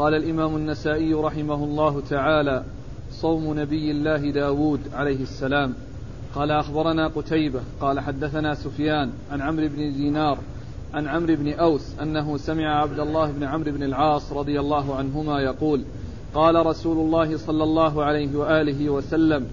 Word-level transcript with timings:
قال 0.00 0.14
الإمام 0.14 0.56
النسائي 0.56 1.14
رحمه 1.14 1.64
الله 1.64 2.00
تعالى 2.10 2.64
صوم 3.10 3.60
نبي 3.60 3.90
الله 3.90 4.30
داود 4.30 4.80
عليه 4.94 5.22
السلام. 5.22 5.74
قال 6.34 6.50
أخبرنا 6.50 7.06
قتيبة 7.08 7.60
قال 7.80 8.00
حدثنا 8.00 8.54
سفيان 8.54 9.10
عن 9.30 9.40
عمرو 9.40 9.68
بن 9.68 9.92
دينار 9.92 10.38
عن 10.94 11.06
عمرو 11.06 11.36
بن 11.36 11.52
أوس 11.52 12.00
أنه 12.02 12.36
سمع 12.36 12.80
عبد 12.82 13.00
الله 13.00 13.30
بن 13.32 13.44
عمرو 13.44 13.72
بن 13.72 13.82
العاص 13.82 14.32
رضي 14.32 14.60
الله 14.60 14.94
عنهما 14.94 15.40
يقول 15.40 15.84
قال 16.34 16.66
رسول 16.66 16.96
الله 16.96 17.36
صلى 17.36 17.64
الله 17.64 18.04
عليه 18.04 18.36
وآله 18.36 18.90
وسلم 18.90 19.46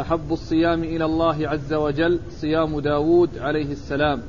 أحب 0.00 0.32
الصيام 0.32 0.84
إلى 0.84 1.04
الله 1.04 1.48
عز 1.48 1.72
وجل 1.74 2.20
صيام 2.30 2.80
داود 2.80 3.38
عليه 3.38 3.72
السلام. 3.72 4.22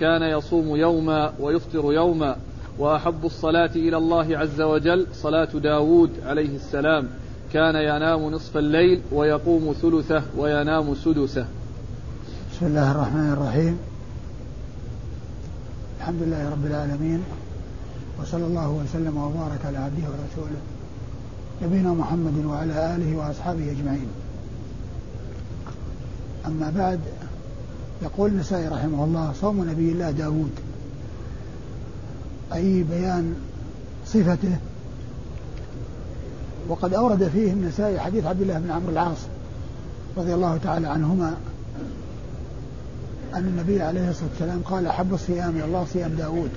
كان 0.00 0.22
يصوم 0.22 0.76
يوما 0.76 1.32
ويفطر 1.40 1.92
يوما 1.92 2.36
وأحب 2.78 3.24
الصلاة 3.24 3.70
إلى 3.76 3.96
الله 3.96 4.38
عز 4.38 4.60
وجل. 4.60 5.06
صلاة 5.14 5.44
داود 5.44 6.10
عليه 6.24 6.56
السلام. 6.56 7.08
كان 7.52 7.74
ينام 7.74 8.30
نصف 8.30 8.56
الليل 8.56 9.00
ويقوم 9.12 9.74
ثلثه 9.82 10.22
وينام 10.38 10.94
سدسه. 10.94 11.46
بسم 12.52 12.66
الله 12.66 12.92
الرحمن 12.92 13.32
الرحيم. 13.32 13.78
الحمد 16.00 16.22
لله 16.22 16.50
رب 16.50 16.66
العالمين. 16.66 17.22
وصلى 18.22 18.46
الله 18.46 18.70
وسلم 18.70 19.16
وبارك 19.16 19.60
على 19.64 19.78
عبده 19.78 20.02
ورسوله 20.08 20.60
نبينا 21.62 21.92
محمد 21.92 22.44
وعلى 22.44 22.96
آله 22.96 23.16
وأصحابه 23.16 23.70
أجمعين. 23.70 24.06
أما 26.46 26.72
بعد 26.76 27.00
يقول 28.02 28.30
النسائي 28.30 28.68
رحمه 28.68 29.04
الله 29.04 29.32
صوم 29.40 29.70
نبي 29.70 29.92
الله 29.92 30.10
داود. 30.10 30.50
أي 32.54 32.82
بيان 32.82 33.34
صفته. 34.06 34.56
وقد 36.68 36.94
أورد 36.94 37.28
فيه 37.28 37.52
النسائي 37.52 38.00
حديث 38.00 38.26
عبد 38.26 38.42
الله 38.42 38.58
بن 38.58 38.70
عمرو 38.70 38.92
العاص 38.92 39.18
رضي 40.16 40.34
الله 40.34 40.56
تعالى 40.56 40.88
عنهما 40.88 41.36
أن 43.34 43.46
النبي 43.46 43.82
عليه 43.82 44.10
الصلاة 44.10 44.28
والسلام 44.30 44.60
قال 44.64 44.86
أحب 44.86 45.14
الصيام 45.14 45.56
إلى 45.56 45.64
الله 45.64 45.86
صيام 45.92 46.10
داود. 46.10 46.50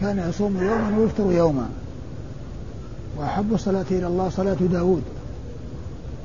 كان 0.00 0.18
يصوم 0.28 0.56
يوما 0.56 0.98
ويفطر 0.98 1.32
يوما. 1.32 1.68
وأحب 3.16 3.54
الصلاة 3.54 3.84
إلى 3.90 4.06
الله 4.06 4.28
صلاة 4.28 4.54
داود. 4.54 5.02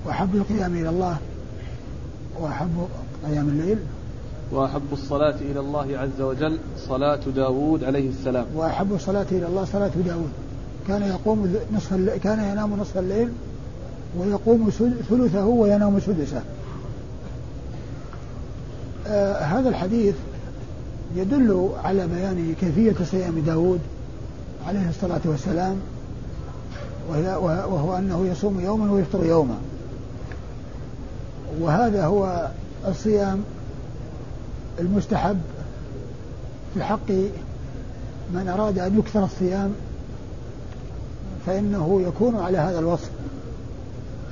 وأحب 0.06 0.36
القيام 0.36 0.76
إلى 0.76 0.90
الله. 0.90 1.18
وأحب 2.40 2.88
قيام 3.28 3.50
الليل. 3.50 3.78
وأحب 4.52 4.94
الصلاة 4.94 5.36
إلى 5.42 5.60
الله 5.60 5.98
عز 5.98 6.22
وجل 6.22 6.58
صلاة 6.88 7.20
داود 7.36 7.84
عليه 7.84 8.10
السلام. 8.10 8.46
وأحب 8.56 8.94
الصلاة 8.94 9.26
إلى 9.32 9.48
الله 9.48 9.66
صلاة 9.66 9.92
داود 10.06 10.30
كان 10.88 11.02
يقوم 11.02 11.56
نصف 11.74 11.94
الليل 11.94 12.18
كان 12.18 12.40
ينام 12.40 12.80
نصف 12.80 12.98
الليل 12.98 13.30
ويقوم 14.20 14.70
ثلثه 15.10 15.46
وينام 15.46 16.00
سدسه. 16.00 16.42
آه 19.08 19.34
هذا 19.34 19.70
الحديث 19.70 20.16
يدل 21.16 21.70
على 21.84 22.08
بيان 22.08 22.56
كيفية 22.62 23.06
صيام 23.12 23.40
داود 23.40 23.80
عليه 24.68 24.90
الصلاة 24.90 25.22
والسلام 25.26 25.76
وهو 27.10 27.98
أنه 27.98 28.26
يصوم 28.26 28.60
يوما 28.60 28.92
ويفطر 28.92 29.26
يوما. 29.26 29.58
وهذا 31.62 32.06
هو 32.06 32.48
الصيام 32.88 33.44
المستحب 34.80 35.38
في 36.74 36.84
حق 36.84 37.12
من 38.34 38.48
أراد 38.48 38.80
أن 38.80 39.00
يكثر 39.00 39.24
الصيام 39.24 39.72
فإنه 41.46 42.02
يكون 42.08 42.36
على 42.36 42.58
هذا 42.58 42.80
الوصف 42.80 43.10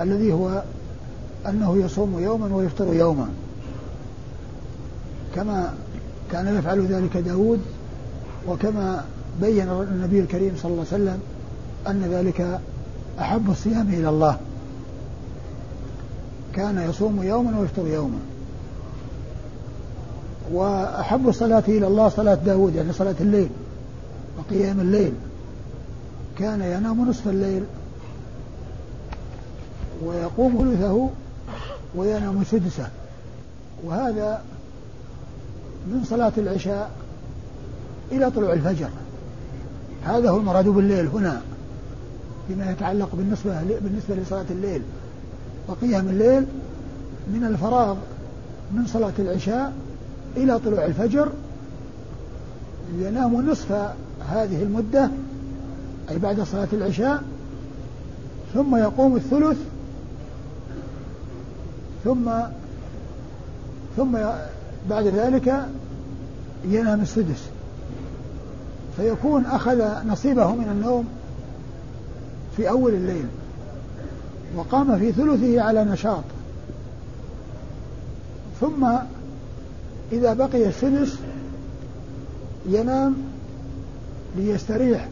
الذي 0.01 0.33
هو 0.33 0.63
أنه 1.47 1.77
يصوم 1.77 2.19
يوما 2.19 2.55
ويفطر 2.55 2.93
يوما. 2.93 3.29
كما 5.35 5.73
كان 6.31 6.57
يفعل 6.57 6.85
ذلك 6.85 7.17
داود 7.17 7.61
وكما 8.47 9.05
بين 9.41 9.69
النبي 9.69 10.19
الكريم 10.19 10.53
صلى 10.61 10.71
الله 10.71 10.85
عليه 10.91 11.03
وسلم 11.03 11.19
أن 11.87 12.01
ذلك 12.11 12.59
أحب 13.19 13.49
الصيام 13.49 13.89
إلى 13.89 14.09
الله. 14.09 14.37
كان 16.53 16.89
يصوم 16.89 17.23
يوما 17.23 17.59
ويفطر 17.59 17.87
يوما. 17.87 18.19
وأحب 20.51 21.29
الصلاة 21.29 21.63
إلى 21.67 21.87
الله 21.87 22.09
صلاة 22.09 22.35
داود 22.35 22.75
يعني 22.75 22.93
صلاة 22.93 23.15
الليل 23.21 23.49
وقيام 24.37 24.79
الليل. 24.79 25.13
كان 26.37 26.61
ينام 26.61 27.09
نصف 27.09 27.27
الليل 27.27 27.63
ويقوم 30.05 30.57
ثلثه 30.57 31.09
وينام 31.95 32.43
سدسه. 32.43 32.87
وهذا 33.83 34.41
من 35.87 36.03
صلاة 36.03 36.33
العشاء 36.37 36.91
إلى 38.11 38.31
طلوع 38.31 38.53
الفجر. 38.53 38.89
هذا 40.03 40.29
هو 40.29 40.37
المراد 40.37 40.67
بالليل 40.67 41.07
هنا 41.07 41.41
فيما 42.47 42.71
يتعلق 42.71 43.09
بالنسبة 43.13 43.61
بالنسبة 43.81 44.15
لصلاة 44.15 44.45
الليل. 44.49 44.81
وقيام 45.67 46.07
الليل 46.07 46.45
من 47.27 47.43
الفراغ 47.43 47.95
من 48.71 48.87
صلاة 48.87 49.13
العشاء 49.19 49.73
إلى 50.37 50.59
طلوع 50.59 50.85
الفجر 50.85 51.29
ينام 52.99 53.49
نصف 53.49 53.71
هذه 54.29 54.63
المدة 54.63 55.09
أي 56.11 56.17
بعد 56.17 56.41
صلاة 56.41 56.67
العشاء 56.73 57.23
ثم 58.53 58.75
يقوم 58.75 59.15
الثلث 59.15 59.57
ثم 62.03 62.31
ثم 63.97 64.17
بعد 64.89 65.07
ذلك 65.07 65.65
ينام 66.65 67.01
السدس. 67.01 67.43
فيكون 68.97 69.45
أخذ 69.45 70.07
نصيبه 70.07 70.55
من 70.55 70.69
النوم 70.71 71.07
في 72.57 72.69
أول 72.69 72.93
الليل 72.93 73.25
وقام 74.55 74.99
في 74.99 75.11
ثلثه 75.11 75.61
على 75.61 75.83
نشاط. 75.83 76.23
ثم 78.61 78.87
إذا 80.11 80.33
بقي 80.33 80.67
السدس 80.67 81.15
ينام 82.69 83.15
ليستريح 84.37 85.07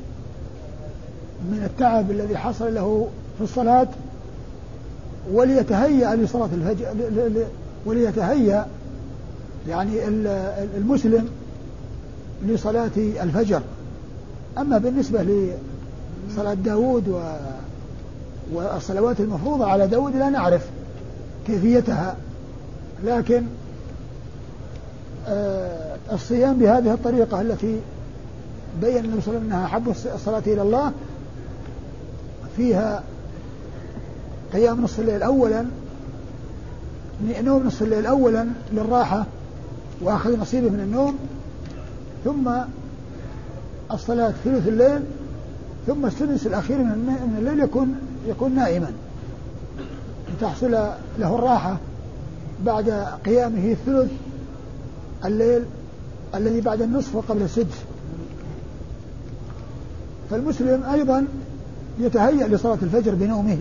من 1.51 1.63
التعب 1.65 2.11
الذي 2.11 2.37
حصل 2.37 2.75
له 2.75 3.07
في 3.37 3.43
الصلاة 3.43 3.87
وليتهيأ 5.31 6.15
لصلاة 6.15 6.49
الفجر 6.53 6.87
وليتهيأ 7.85 8.65
يعني 9.67 10.07
المسلم 10.77 11.29
لصلاة 12.45 12.91
الفجر. 12.97 13.61
أما 14.57 14.77
بالنسبة 14.77 15.47
لصلاة 16.29 16.53
داود 16.53 17.07
و 17.07 17.19
والصلوات 18.53 19.19
المفروضة 19.19 19.65
على 19.65 19.87
داود 19.87 20.15
لا 20.15 20.29
نعرف 20.29 20.69
كيفيتها 21.47 22.15
لكن 23.05 23.43
الصيام 26.13 26.57
بهذه 26.57 26.93
الطريقة 26.93 27.41
التي 27.41 27.79
بين 28.81 29.05
النبي 29.05 29.21
صلى 29.21 29.37
الله 29.37 29.39
عليه 29.39 29.39
وسلم 29.39 29.45
أنها 29.45 29.65
أحب 29.65 29.89
الصلاة 30.15 30.43
إلى 30.47 30.61
الله 30.61 30.91
فيها 32.57 33.03
قيام 34.53 34.81
نصف 34.81 34.99
الليل 34.99 35.23
أولا 35.23 35.65
نوم 37.43 37.63
نصف 37.67 37.81
الليل 37.81 38.05
أولا 38.05 38.47
للراحة 38.73 39.25
وأخذ 40.01 40.39
نصيبه 40.39 40.69
من 40.69 40.79
النوم 40.79 41.17
ثم 42.25 42.51
الصلاة 43.91 44.33
ثلث 44.43 44.67
الليل 44.67 45.01
ثم 45.87 46.05
السدس 46.05 46.47
الأخير 46.47 46.77
من 46.77 47.35
الليل 47.39 47.59
يكون 47.59 47.95
يكون 48.27 48.55
نائما. 48.55 48.91
لتحصل 50.33 50.71
له 51.19 51.35
الراحة 51.35 51.77
بعد 52.65 52.89
قيامه 53.25 53.75
ثلث 53.85 54.11
الليل 55.25 55.65
الذي 56.35 56.61
بعد 56.61 56.81
النصف 56.81 57.15
وقبل 57.15 57.41
السدس. 57.41 57.75
فالمسلم 60.29 60.83
أيضا 60.83 61.25
يتهيأ 61.99 62.47
لصلاة 62.47 62.77
الفجر 62.81 63.15
بنومه 63.15 63.57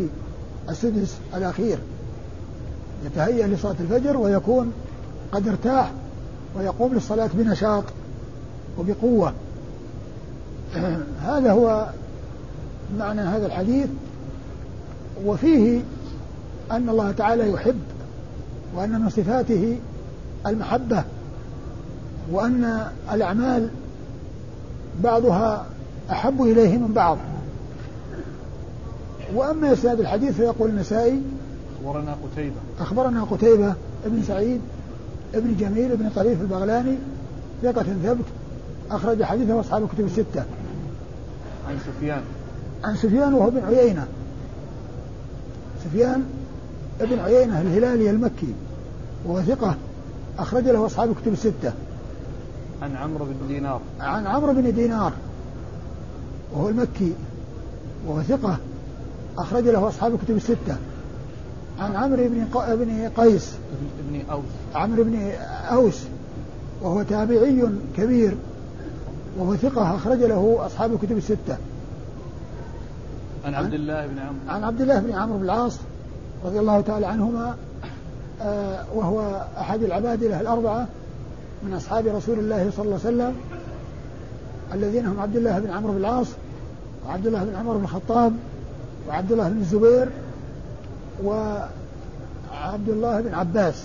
السدس 0.68 1.14
الأخير. 1.36 1.78
يتهيأ 3.06 3.46
لصلاة 3.46 3.76
الفجر 3.80 4.16
ويكون 4.16 4.72
قد 5.32 5.48
ارتاح 5.48 5.92
ويقوم 6.56 6.94
للصلاة 6.94 7.30
بنشاط 7.34 7.84
وبقوة. 8.78 9.32
هذا 11.26 11.52
هو 11.52 11.88
معنى 12.98 13.20
هذا 13.20 13.46
الحديث. 13.46 13.88
وفيه 15.24 15.80
أن 16.70 16.88
الله 16.88 17.12
تعالى 17.12 17.50
يحب 17.50 17.80
وأن 18.76 19.00
من 19.00 19.10
صفاته 19.10 19.78
المحبة. 20.46 21.04
وأن 22.32 22.86
الأعمال 23.12 23.68
بعضها 25.02 25.66
أحب 26.10 26.42
إليه 26.42 26.78
من 26.78 26.92
بعض. 26.92 27.18
وأما 29.34 29.72
إسناد 29.72 30.00
الحديث 30.00 30.36
فيقول 30.36 30.70
النسائي 30.70 31.20
أخبرنا 31.84 32.16
قتيبة. 32.32 32.56
أخبرنا 32.80 33.24
قتيبة 33.24 33.74
ابن 34.06 34.22
سعيد 34.22 34.60
ابن 35.34 35.56
جميل 35.56 35.92
ابن 35.92 36.10
طريف 36.16 36.40
البغلاني 36.40 36.96
ثقة 37.62 37.82
ثبت 37.82 38.24
أخرج 38.90 39.22
حديثه 39.22 39.60
أصحاب 39.60 39.82
الكتب 39.82 40.04
الستة. 40.04 40.44
عن 41.68 41.78
سفيان. 41.86 42.22
عن 42.84 42.96
سفيان 42.96 43.34
وهو 43.34 43.50
بن 43.50 43.64
عيينة. 43.64 44.06
سفيان 45.84 46.24
ابن 47.00 47.18
عيينة 47.18 47.60
الهلالي 47.60 48.10
المكي 48.10 48.54
وهو 49.26 49.42
ثقة 49.42 49.74
أخرج 50.38 50.64
له 50.64 50.86
أصحاب 50.86 51.10
الكتب 51.10 51.32
الستة. 51.32 51.72
عن 52.82 52.96
عمرو 52.96 53.24
بن 53.24 53.48
دينار. 53.48 53.80
عن 54.00 54.26
عمرو 54.26 54.52
بن 54.52 54.74
دينار. 54.74 55.12
وهو 56.52 56.68
المكي. 56.68 57.12
وهو 58.06 58.22
ثقة. 58.22 58.56
أخرج 59.38 59.64
له 59.64 59.88
أصحاب 59.88 60.14
الكتب 60.14 60.36
الستة. 60.36 60.76
عن 61.78 61.96
عمرو 61.96 62.28
بن 62.28 62.44
بن 62.54 63.08
قيس. 63.16 63.54
ابن 64.08 64.30
أوس. 64.30 64.44
عمرو 64.74 65.04
بن 65.04 65.32
أوس. 65.70 66.04
وهو 66.82 67.02
تابعي 67.02 67.64
كبير. 67.96 68.36
وهو 69.38 69.56
ثقة. 69.56 69.96
أخرج 69.96 70.18
له 70.18 70.66
أصحاب 70.66 70.92
الكتب 70.92 71.16
الستة. 71.16 71.56
عن 73.44 73.54
عبد 73.54 73.74
الله 73.74 74.06
بن 74.06 74.18
عمرو. 74.18 74.38
عن 74.48 74.64
عبد 74.64 74.80
الله 74.80 75.00
بن 75.00 75.12
عمرو 75.12 75.38
بن 75.38 75.44
العاص 75.44 75.78
رضي 76.44 76.60
الله 76.60 76.80
تعالى 76.80 77.06
عنهما. 77.06 77.56
آه، 78.42 78.84
وهو 78.94 79.46
أحد 79.58 79.82
العبادلة 79.82 80.40
الأربعة. 80.40 80.86
من 81.62 81.74
أصحاب 81.74 82.06
رسول 82.06 82.38
الله 82.38 82.70
صلى 82.76 82.84
الله 82.84 83.00
عليه 83.04 83.16
وسلم 83.16 83.34
الذين 84.74 85.06
هم 85.06 85.20
عبد 85.20 85.36
الله 85.36 85.58
بن 85.58 85.70
عمرو 85.70 85.92
بن 85.92 85.98
العاص 85.98 86.26
وعبد 87.06 87.26
الله 87.26 87.44
بن 87.44 87.54
عمر 87.54 87.76
بن 87.76 87.84
الخطاب 87.84 88.32
وعبد 89.08 89.32
الله 89.32 89.48
بن 89.48 89.60
الزبير 89.60 90.08
وعبد 91.24 92.88
الله 92.88 93.20
بن 93.20 93.34
عباس 93.34 93.84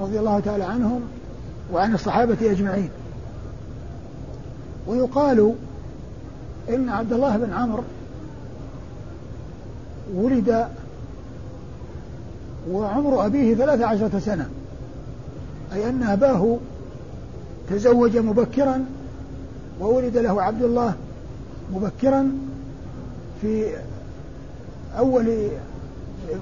رضي 0.00 0.18
الله 0.18 0.40
تعالى 0.40 0.64
عنهم 0.64 1.00
وعن 1.72 1.94
الصحابة 1.94 2.36
أجمعين. 2.42 2.90
ويقال 4.86 5.54
إن 6.68 6.88
عبد 6.88 7.12
الله 7.12 7.36
بن 7.36 7.52
عمرو 7.52 7.82
ولد 10.14 10.68
وعمر 12.70 13.26
أبيه 13.26 13.54
ثلاث 13.54 13.80
عشرة 13.80 14.18
سنة 14.18 14.48
أي 15.72 15.88
أن 15.88 16.02
أباه 16.02 16.56
تزوج 17.70 18.16
مبكرا 18.16 18.84
وولد 19.80 20.16
له 20.16 20.42
عبد 20.42 20.62
الله 20.62 20.94
مبكرا 21.72 22.30
في 23.40 23.66
أول 24.98 25.48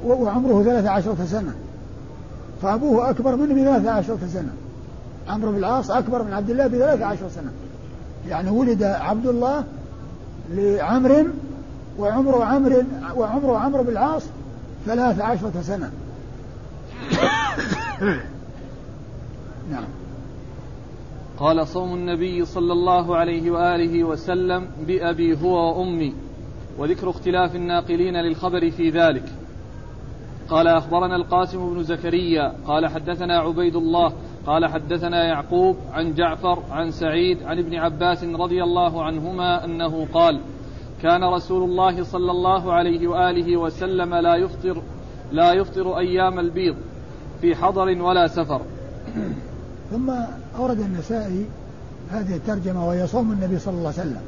وعمره 0.05 0.63
ثلاث 0.63 0.87
عشرة 0.87 1.27
سنة. 1.31 1.55
فأبوه 2.63 3.11
أكبر 3.11 3.37
منه 3.37 3.55
بثلاث 3.55 3.87
عشرة 3.87 4.19
سنة. 4.33 4.53
عمرو 5.29 5.51
بن 5.51 5.59
العاص 5.59 5.91
أكبر 5.91 6.23
من 6.23 6.33
عبد 6.33 6.51
الله 6.51 6.67
بثلاث 6.67 7.03
عشرة 7.03 7.29
سنة. 7.29 7.53
يعني 8.29 8.51
ولد 8.51 8.83
عبد 8.83 9.27
الله 9.27 9.65
لعمر 10.51 11.27
وعمر 11.99 12.43
عمرو 12.43 12.83
وعمر 13.17 13.55
عمرو 13.55 13.83
بن 13.83 13.89
العاص 13.89 14.23
ثلاث 14.87 15.21
عشرة 15.21 15.63
سنة. 15.63 15.91
نعم. 19.73 19.85
قال 21.39 21.69
صوم 21.69 21.95
النبي 21.95 22.45
صلى 22.45 22.73
الله 22.73 23.17
عليه 23.17 23.51
وآله 23.51 24.05
وسلم 24.05 24.67
بأبي 24.87 25.37
هو 25.43 25.79
وأمي 25.79 26.15
وذكر 26.79 27.11
اختلاف 27.11 27.57
الناقلين 27.57 28.17
للخبر 28.17 28.71
في 28.71 28.91
ذلك. 28.91 29.25
قال 30.49 30.67
أخبرنا 30.67 31.17
القاسم 31.17 31.75
بن 31.75 31.83
زكريا 31.83 32.55
قال 32.67 32.87
حدثنا 32.87 33.39
عبيد 33.39 33.77
الله 33.77 34.13
قال 34.47 34.67
حدثنا 34.67 35.25
يعقوب 35.25 35.77
عن 35.93 36.15
جعفر 36.15 36.63
عن 36.71 36.91
سعيد 36.91 37.43
عن 37.43 37.59
ابن 37.59 37.75
عباس 37.75 38.25
رضي 38.25 38.63
الله 38.63 39.03
عنهما 39.03 39.65
أنه 39.65 40.07
قال 40.15 40.41
كان 41.03 41.25
رسول 41.25 41.63
الله 41.63 42.03
صلى 42.03 42.31
الله 42.31 42.73
عليه 42.73 43.09
وآله 43.09 43.57
وسلم 43.57 44.15
لا 44.15 44.37
يفطر 44.37 44.83
لا 45.33 45.53
يفطر 45.53 45.99
أيام 45.99 46.39
البيض 46.39 46.77
في 47.41 47.57
حضر 47.57 48.03
ولا 48.03 48.27
سفر. 48.27 48.61
ثم 49.93 50.11
أورد 50.59 50.81
النسائي 50.81 51.45
هذه 52.13 52.37
الترجمة 52.37 52.89
وهي 52.89 53.07
صوم 53.07 53.33
النبي 53.33 53.59
صلى 53.59 53.75
الله 53.75 53.93
عليه 53.99 54.01
وسلم. 54.01 54.23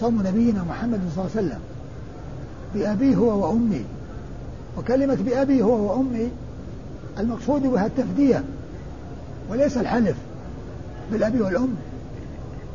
صوم 0.00 0.22
نبينا 0.26 0.64
محمد 0.68 1.00
صلى 1.14 1.24
الله 1.24 1.36
عليه 1.36 1.46
وسلم. 1.46 1.60
بأبيه 2.74 3.16
هو 3.16 3.46
وأمي 3.46 3.84
وكلمة 4.78 5.18
بأبي 5.26 5.62
هو 5.62 5.90
وأمي 5.90 6.28
المقصود 7.18 7.62
بها 7.62 7.86
التفدية 7.86 8.44
وليس 9.50 9.76
الحلف 9.76 10.16
بالأبي 11.12 11.40
والأم 11.42 11.74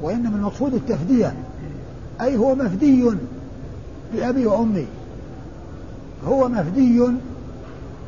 وإنما 0.02 0.36
المقصود 0.36 0.74
التفدية. 0.74 1.34
أي 2.22 2.38
هو 2.38 2.56
مفدي 2.56 3.10
بأبي 4.14 4.46
وأمي. 4.46 4.86
هو 6.28 6.48
مفدي 6.48 7.02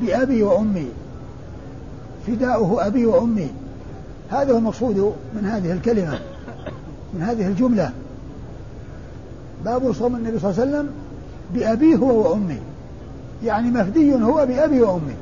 بأبي 0.01 0.44
وأمي. 0.44 0.88
فداؤه 2.27 2.88
أبي 2.88 3.06
وأمي. 3.06 3.50
هذا 4.30 4.54
هو 4.54 4.58
المقصود 4.58 5.14
من 5.36 5.46
هذه 5.46 5.72
الكلمة 5.72 6.20
من 7.14 7.22
هذه 7.22 7.48
الجملة. 7.48 7.92
باب 9.66 9.94
صوم 9.94 10.16
النبي 10.16 10.40
صلى 10.40 10.52
الله 10.52 10.62
عليه 10.62 10.72
وسلم 10.72 10.90
بأبيه 11.54 11.96
هو 11.96 12.31
وأمي 12.31 12.58
يعني 13.44 13.72
مفدي 13.72 14.16
هو 14.16 14.46
بأبي 14.46 14.81
وأمي 14.81 15.16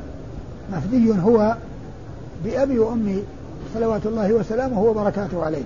مفدي 0.74 1.22
هو 1.22 1.56
بأبي 2.46 2.80
وأمي 2.80 3.24
صلوات 3.74 4.06
الله 4.06 4.34
وسلامه 4.34 4.82
وبركاته 4.82 5.46
عليه. 5.46 5.64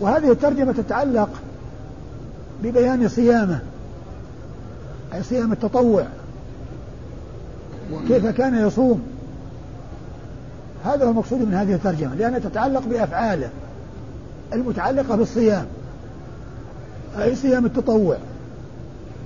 وهذه 0.00 0.30
الترجمة 0.30 0.72
تتعلق 0.72 1.28
ببيان 2.62 3.08
صيامه 3.08 3.60
أي 5.14 5.22
صيام 5.22 5.52
التطوع 5.52 6.06
وكيف 7.92 8.26
كان 8.26 8.66
يصوم. 8.66 9.15
هذا 10.86 11.04
هو 11.04 11.10
المقصود 11.10 11.40
من 11.40 11.54
هذه 11.54 11.74
الترجمة 11.74 12.14
لأنها 12.14 12.38
تتعلق 12.38 12.82
بأفعاله 12.86 13.50
المتعلقة 14.52 15.16
بالصيام 15.16 15.66
أي 17.18 17.36
صيام 17.36 17.66
التطوع. 17.66 18.16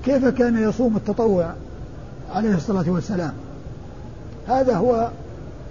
كيف 0.05 0.27
كان 0.27 0.69
يصوم 0.69 0.97
التطوع 0.97 1.53
عليه 2.35 2.55
الصلاة 2.55 2.85
والسلام؟ 2.91 3.33
هذا 4.49 4.77
هو 4.77 5.11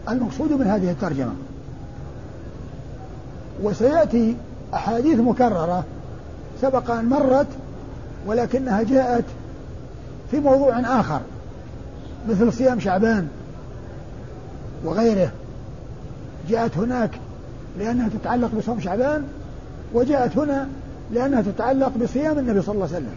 المقصود 0.09 0.51
من 0.51 0.67
هذه 0.67 0.91
الترجمة. 0.91 1.33
وسيأتي 3.63 4.35
أحاديث 4.73 5.19
مكررة 5.19 5.83
سبق 6.61 6.91
أن 6.91 7.05
مرت 7.05 7.47
ولكنها 8.27 8.83
جاءت 8.83 9.25
في 10.31 10.39
موضوع 10.39 10.99
آخر 10.99 11.21
مثل 12.29 12.53
صيام 12.53 12.79
شعبان 12.79 13.27
وغيره. 14.83 15.31
جاءت 16.49 16.77
هناك 16.77 17.11
لأنها 17.79 18.09
تتعلق 18.09 18.49
بصوم 18.57 18.79
شعبان 18.79 19.23
وجاءت 19.93 20.37
هنا 20.37 20.67
لأنها 21.11 21.41
تتعلق 21.41 21.91
بصيام 21.97 22.39
النبي 22.39 22.61
صلى 22.61 22.75
الله 22.75 22.85
عليه 22.85 22.95
وسلم 22.95 23.13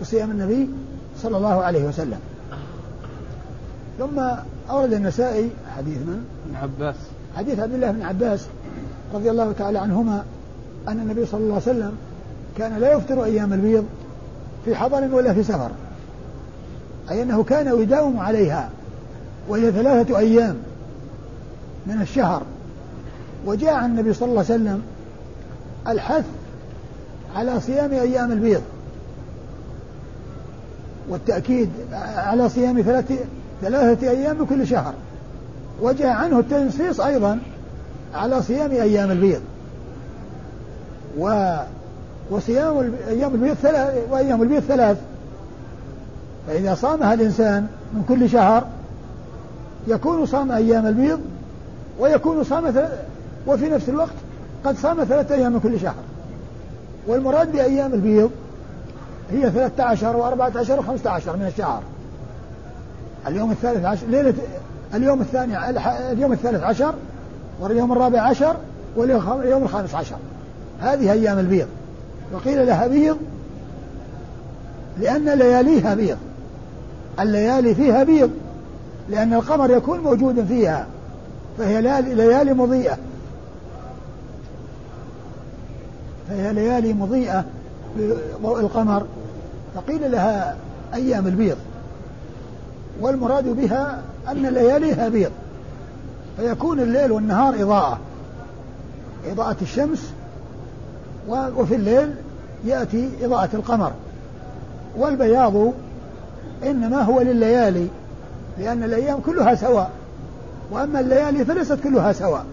بصيام 0.00 0.30
النبي 0.30 0.68
صلى 1.22 1.36
الله 1.36 1.62
عليه 1.62 1.84
وسلم. 1.84 2.18
ثم 3.98 4.20
أورد 4.70 4.92
النسائي 4.92 5.50
حديث 5.76 5.98
من؟ 5.98 6.24
ابن 6.46 6.56
عباس. 6.56 6.96
حديث 7.36 7.58
عبد 7.58 7.74
الله 7.74 7.90
بن 7.90 8.02
عباس 8.02 8.46
رضي 9.14 9.30
الله 9.30 9.52
تعالى 9.52 9.78
عنهما 9.78 10.24
أن 10.88 11.00
النبي 11.00 11.26
صلى 11.26 11.40
الله 11.40 11.54
عليه 11.54 11.62
وسلم 11.62 11.92
كان 12.58 12.80
لا 12.80 12.92
يفطر 12.92 13.24
أيام 13.24 13.52
البيض 13.52 13.84
في 14.64 14.74
حضر 14.74 15.14
ولا 15.14 15.34
في 15.34 15.42
سفر 15.42 15.70
أي 17.10 17.22
أنه 17.22 17.42
كان 17.44 17.80
يداوم 17.80 18.20
عليها 18.20 18.70
وهي 19.48 19.72
ثلاثة 19.72 20.18
أيام. 20.18 20.56
من 21.88 22.02
الشهر. 22.02 22.42
وجاء 23.46 23.74
عن 23.74 23.90
النبي 23.90 24.12
صلى 24.12 24.28
الله 24.28 24.44
عليه 24.50 24.54
وسلم 24.54 24.82
الحث 25.88 26.24
على 27.36 27.60
صيام 27.60 27.92
أيام 27.92 28.32
البيض. 28.32 28.62
والتأكيد 31.08 31.70
على 32.16 32.48
صيام 32.48 32.82
ثلاثة, 32.82 33.16
ثلاثة 33.62 34.10
أيام 34.10 34.38
بكل 34.38 34.66
شهر. 34.66 34.94
وجاء 35.82 36.08
عنه 36.08 36.38
التنصيص 36.38 37.00
أيضا 37.00 37.38
على 38.14 38.42
صيام 38.42 38.70
أيام 38.70 39.10
البيض. 39.10 39.40
و 41.18 41.56
وصيام 42.30 42.92
أيام 43.08 43.34
البيض 43.34 43.54
ثلاث 43.54 43.94
وأيام 44.10 44.42
البيض 44.42 44.62
ثلاث. 44.62 44.96
فإذا 46.46 46.74
صامها 46.74 47.14
الإنسان 47.14 47.66
من 47.94 48.04
كل 48.08 48.30
شهر 48.30 48.66
يكون 49.88 50.26
صام 50.26 50.52
أيام 50.52 50.86
البيض 50.86 51.20
ويكون 51.98 52.44
صام 52.44 52.74
وفي 53.46 53.68
نفس 53.68 53.88
الوقت 53.88 54.14
قد 54.64 54.76
صام 54.76 55.04
ثلاثة 55.04 55.34
أيام 55.34 55.52
من 55.52 55.60
كل 55.60 55.80
شهر. 55.80 55.94
والمراد 57.06 57.52
بأيام 57.52 57.94
البيض 57.94 58.30
هي 59.32 59.50
13 59.50 60.12
و14 60.12 60.68
و15 60.68 61.28
من 61.28 61.46
الشهر. 61.52 61.82
اليوم 63.26 63.50
الثالث 63.50 63.84
عشر 63.84 64.06
ليلة 64.06 64.34
اليوم 64.94 65.20
الثاني 65.20 65.70
اليوم 66.12 66.32
الثالث 66.32 66.62
عشر 66.62 66.94
واليوم 67.60 67.92
الرابع 67.92 68.20
عشر 68.20 68.56
واليوم 68.96 69.62
الخامس 69.62 69.94
عشر. 69.94 70.16
هذه 70.80 71.12
أيام 71.12 71.38
البيض. 71.38 71.66
وقيل 72.32 72.66
لها 72.66 72.86
بيض 72.86 73.16
لأن 75.00 75.28
لياليها 75.28 75.94
بيض. 75.94 76.18
الليالي 77.20 77.74
فيها 77.74 78.04
بيض 78.04 78.30
لأن 79.08 79.34
القمر 79.34 79.70
يكون 79.70 80.00
موجودا 80.00 80.44
فيها. 80.44 80.86
فهي 81.58 81.82
ليالي 82.14 82.54
مضيئة. 82.54 82.98
فهي 86.28 86.52
ليالي 86.52 86.92
مضيئة 86.92 87.44
بضوء 87.96 88.60
القمر 88.60 89.06
فقيل 89.74 90.12
لها 90.12 90.56
أيام 90.94 91.26
البيض. 91.26 91.56
والمراد 93.00 93.48
بها 93.48 94.02
أن 94.30 94.46
لياليها 94.46 95.08
بيض. 95.08 95.30
فيكون 96.36 96.80
الليل 96.80 97.12
والنهار 97.12 97.54
إضاءة. 97.54 97.98
إضاءة 99.26 99.56
الشمس. 99.62 100.12
وفي 101.28 101.74
الليل 101.74 102.14
يأتي 102.64 103.10
إضاءة 103.22 103.48
القمر. 103.54 103.92
والبياض 104.96 105.72
إنما 106.66 107.02
هو 107.02 107.20
لليالي 107.20 107.88
لأن 108.58 108.82
الأيام 108.82 109.20
كلها 109.20 109.54
سواء. 109.54 109.90
وأما 110.70 111.00
الليالي 111.00 111.44
فليست 111.44 111.78
كلها 111.84 112.12
سواء. 112.12 112.44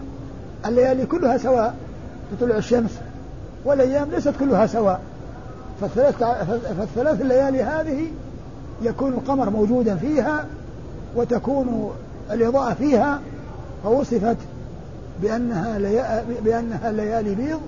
الليالي 0.66 1.06
كلها 1.06 1.38
سواء 1.38 1.74
تطلع 2.32 2.56
الشمس 2.56 2.90
والأيام 3.64 4.10
ليست 4.10 4.32
كلها 4.40 4.66
سواء. 4.66 5.00
فالثلاث, 5.80 6.14
فالثلاث 6.78 7.20
الليالي 7.20 7.62
هذه 7.62 8.06
يكون 8.82 9.12
القمر 9.12 9.50
موجودا 9.50 9.96
فيها 9.96 10.46
وتكون 11.16 11.90
الإضاءة 12.30 12.74
فيها 12.74 13.20
فوصفت 13.84 14.36
بأنها, 15.22 15.78
لي... 15.78 16.22
بأنها 16.44 16.92
ليالي 16.92 17.34
بيض. 17.34 17.60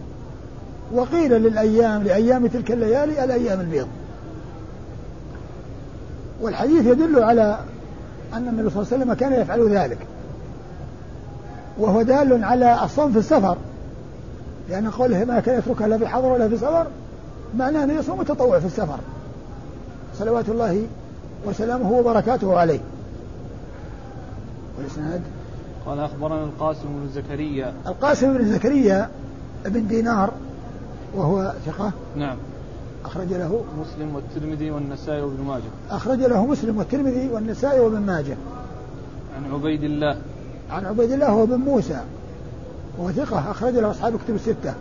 وقيل 0.93 1.33
للأيام 1.33 2.03
لأيام 2.03 2.47
تلك 2.47 2.71
الليالي 2.71 3.25
الأيام 3.25 3.61
البيض. 3.61 3.89
والحديث 6.41 6.87
يدل 6.87 7.23
على 7.23 7.59
أن 8.35 8.49
النبي 8.49 8.71
صلى 8.71 8.83
الله 8.83 8.93
عليه 8.93 9.03
وسلم 9.03 9.15
كان 9.15 9.33
يفعل 9.33 9.77
ذلك. 9.77 9.99
وهو 11.79 12.03
دال 12.03 12.45
على 12.45 12.85
الصوم 12.85 13.13
في 13.13 13.19
السفر. 13.19 13.57
لأن 14.69 14.91
قوله 14.91 15.25
ما 15.25 15.41
كان 15.41 15.59
يتركها 15.59 15.89
لا 15.89 15.99
في 15.99 16.07
حضر 16.07 16.27
ولا 16.27 16.49
في 16.49 16.57
سفر 16.57 16.87
معناه 17.57 17.85
أنه 17.85 17.93
يصوم 17.93 18.21
التطوع 18.21 18.59
في 18.59 18.67
السفر. 18.67 18.99
صلوات 20.19 20.49
الله 20.49 20.87
وسلامه 21.47 21.91
وبركاته 21.91 22.59
عليه. 22.59 22.81
والإسناد؟ 24.79 25.21
قال 25.87 25.99
أخبرنا 25.99 26.45
القاسم 26.45 26.89
بن 26.89 27.09
زكريا. 27.15 27.73
القاسم 27.87 28.39
بن 28.39 28.53
زكريا 28.53 29.09
بن 29.65 29.87
دينار 29.87 30.31
وهو 31.15 31.53
ثقة. 31.67 31.93
نعم. 32.17 32.37
أخرج 33.05 33.29
له 33.29 33.65
مسلم 33.81 34.15
والترمذي 34.15 34.71
والنسائي 34.71 35.23
وابن 35.23 35.45
ماجه. 35.45 35.71
أخرج 35.91 36.19
له 36.19 36.47
مسلم 36.47 36.79
والترمذي 36.79 37.29
والنسائي 37.33 37.81
وابن 37.81 38.01
ماجه. 38.01 38.37
عن 39.37 39.53
عبيد 39.53 39.83
الله. 39.83 40.19
عن 40.71 40.87
عبيد 40.87 41.13
الله 41.13 41.29
هو 41.29 41.47
بن 41.47 41.57
موسى 41.57 42.01
وهو 42.99 43.13
ثقة 43.13 43.51
أخرج 43.51 43.75
له 43.75 43.91
أصحاب 43.91 44.17
كتب 44.17 44.35
الستة. 44.35 44.75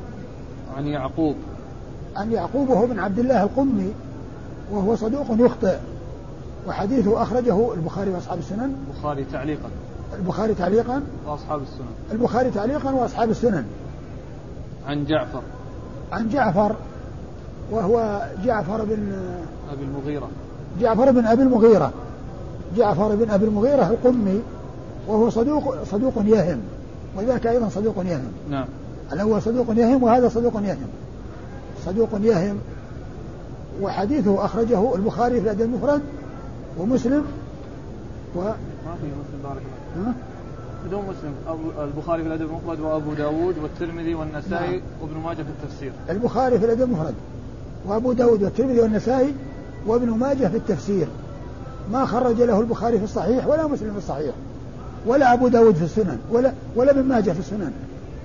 عن 0.78 0.88
يعقوب. 0.88 1.36
عن 2.16 2.32
يعقوب 2.32 2.70
وهو 2.70 2.88
بن 2.88 3.00
عبد 3.00 3.20
الله 3.20 3.44
القمي 3.44 3.94
وهو 4.72 4.96
صدوق 4.96 5.26
يخطئ 5.30 5.78
وحديثه 6.68 7.22
أخرجه 7.22 7.74
البخاري 7.74 8.12
وأصحاب 8.12 8.40
السنن. 8.40 8.76
البخاري 8.88 9.26
تعليقا. 9.32 9.70
البخاري 10.20 10.54
تعليقا؟ 10.54 11.04
وأصحاب 11.28 11.62
السنن. 11.62 12.12
البخاري 12.12 12.52
تعليقا 12.52 12.92
وأصحاب 12.92 13.30
السنن. 13.30 13.66
عن 14.88 15.06
جعفر. 15.06 15.42
عن 16.12 16.30
جعفر 16.30 16.76
وهو 17.72 18.22
جعفر 18.44 18.86
بن 18.86 19.14
أبي 19.72 19.84
المغيرة. 19.84 20.30
جعفر 20.82 21.12
بن 21.12 21.26
أبي 21.26 21.44
المغيرة. 21.44 21.92
جعفر 22.78 23.16
بن 23.16 23.30
أبي 23.30 23.46
المغيرة 23.46 23.88
القمي 23.88 24.42
وهو 25.08 25.30
صدوق 25.30 25.84
صدوق 25.84 26.14
يهم. 26.26 26.60
وذاك 27.18 27.48
أيضا 27.48 27.70
صدوق 27.70 27.96
يهم. 28.06 28.32
نعم. 28.50 28.66
الأول 29.14 29.42
صدوق 29.42 29.66
يهم 29.70 30.04
وهذا 30.04 30.30
صدوق 30.30 30.54
يهم. 30.64 30.88
صدوق 31.86 32.10
يهم. 32.22 32.58
وحديثه 33.82 34.46
أخرجه 34.46 34.96
البخاري 34.96 35.42
في 35.42 35.46
الأدب 35.46 35.62
المفرد 35.62 36.02
ومسلم. 36.80 37.26
و 38.36 38.40
ما 38.40 38.54
في 39.02 39.08
مسلم 39.08 39.42
بارك 39.44 39.62
الله 39.96 40.14
بدون 40.88 41.02
مسلم. 41.02 41.34
أبو 41.48 41.84
البخاري 41.84 42.22
في 42.22 42.28
الأدب 42.28 42.50
المفرد 42.50 42.80
وأبو 42.80 43.14
داود 43.14 43.58
والترمذي 43.58 44.16
والنسائي 44.16 44.72
نعم. 44.72 44.82
وابن 45.02 45.18
ماجه 45.18 45.44
في 45.44 45.50
التفسير. 45.64 45.92
البخاري 46.10 46.60
في 46.60 46.66
الأدب 46.66 46.82
المفرد 46.82 47.14
وأبو 47.88 48.14
داود 48.14 48.44
والترمذي 48.44 48.80
والنسائي 48.80 49.34
وابن 49.88 50.10
ماجه 50.10 50.48
في 50.48 50.58
التفسير. 50.58 51.08
ما 51.92 52.06
خرج 52.06 52.42
له 52.42 52.60
البخاري 52.60 52.98
في 52.98 53.04
الصحيح 53.04 53.48
ولا 53.48 53.68
مسلم 53.68 53.92
في 53.92 53.98
الصحيح. 53.98 54.36
ولا 55.08 55.34
أبو 55.34 55.48
داود 55.48 55.76
في 55.76 55.84
السنن 55.84 56.20
ولا 56.32 56.54
ولا 56.76 56.92
ابن 56.92 57.04
ماجه 57.04 57.32
في 57.32 57.40
السنن 57.40 57.72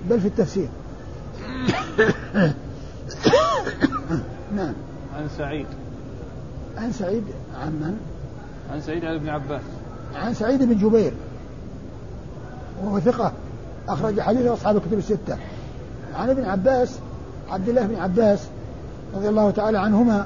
بل 0.09 0.19
في 0.19 0.27
التفسير. 0.27 0.67
نعم. 4.57 4.73
عن 5.15 5.27
سعيد. 5.37 5.65
عن 6.77 6.91
سعيد 6.91 7.23
عن 7.61 7.71
من؟ 7.71 7.97
عن 8.71 8.81
سعيد 8.81 9.05
عن 9.05 9.15
ابن 9.15 9.29
عباس. 9.29 9.61
عن 10.15 10.33
سعيد 10.33 10.63
بن 10.63 10.77
جبير. 10.77 11.13
وهو 12.83 12.99
ثقة. 12.99 13.31
أخرج 13.87 14.19
حديث 14.19 14.45
أصحاب 14.45 14.77
الكتب 14.77 14.97
الستة. 14.97 15.37
عن 16.15 16.29
ابن 16.29 16.43
عباس 16.43 16.99
عبد 17.49 17.69
الله 17.69 17.85
بن 17.85 17.95
عباس 17.95 18.39
رضي 19.15 19.29
الله 19.29 19.51
تعالى 19.51 19.79
عنهما 19.79 20.25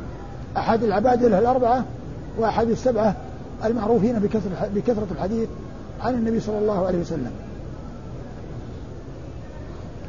أحد 0.57 0.83
العبادلة 0.83 1.39
الأربعة 1.39 1.85
وأحد 2.37 2.69
السبعة 2.69 3.15
المعروفين 3.65 4.19
بكثرة 4.19 4.69
بكثرة 4.75 5.07
الحديث. 5.11 5.49
عن 6.01 6.13
النبي 6.13 6.39
صلى 6.39 6.57
الله 6.57 6.85
عليه 6.85 6.99
وسلم. 6.99 7.31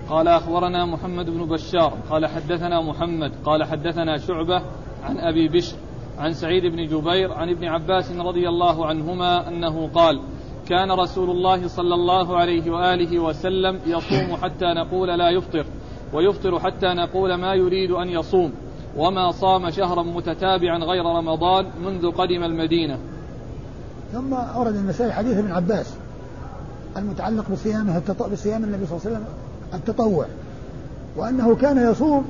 قال 0.09 0.29
أخبرنا 0.29 0.87
محمد 0.87 1.31
بن 1.31 1.45
بشار 1.47 1.93
قال 2.11 2.27
حدثنا 2.27 2.81
محمد 2.81 3.33
قال 3.45 3.65
حدثنا 3.65 4.17
شعبة 4.17 4.63
عن 5.05 5.19
أبي 5.19 5.49
بشر 5.49 5.77
عن 6.19 6.33
سعيد 6.33 6.63
بن 6.67 6.87
جبير 6.87 7.33
عن 7.33 7.49
ابن 7.49 7.65
عباس 7.65 8.13
رضي 8.13 8.49
الله 8.49 8.87
عنهما 8.87 9.49
أنه 9.49 9.89
قال 9.95 10.21
كان 10.69 10.93
رسول 10.93 11.31
الله 11.31 11.69
صلى 11.69 11.95
الله 11.95 12.37
عليه 12.37 12.71
وآله 12.71 13.19
وسلم 13.19 13.81
يصوم 13.87 14.37
حتى 14.43 14.67
نقول 14.67 15.09
لا 15.09 15.31
يفطر 15.31 15.67
ويفطر 16.13 16.59
حتى 16.61 16.87
نقول 16.87 17.35
ما 17.35 17.55
يريد 17.55 17.91
أن 17.91 18.09
يصوم 18.09 18.53
وما 18.97 19.31
صام 19.31 19.71
شهرا 19.71 20.03
متتابعا 20.03 20.79
غير 20.79 21.05
رمضان 21.05 21.67
منذ 21.85 22.11
قدم 22.11 22.45
المدينة 22.45 22.99
ثم 24.13 24.35
أورد 24.35 24.75
النسائي 24.75 25.13
حديث 25.13 25.39
ابن 25.39 25.53
عباس 25.53 25.87
المتعلق 26.97 27.45
بصيامه 27.53 28.01
بصيام 28.33 28.65
النبي 28.65 28.87
صلى 28.87 28.97
الله 28.97 29.07
عليه 29.07 29.17
وسلم 29.17 29.25
التطوع 29.75 30.27
وأنه 31.17 31.57
كان 31.57 31.91
يصوم 31.91 32.25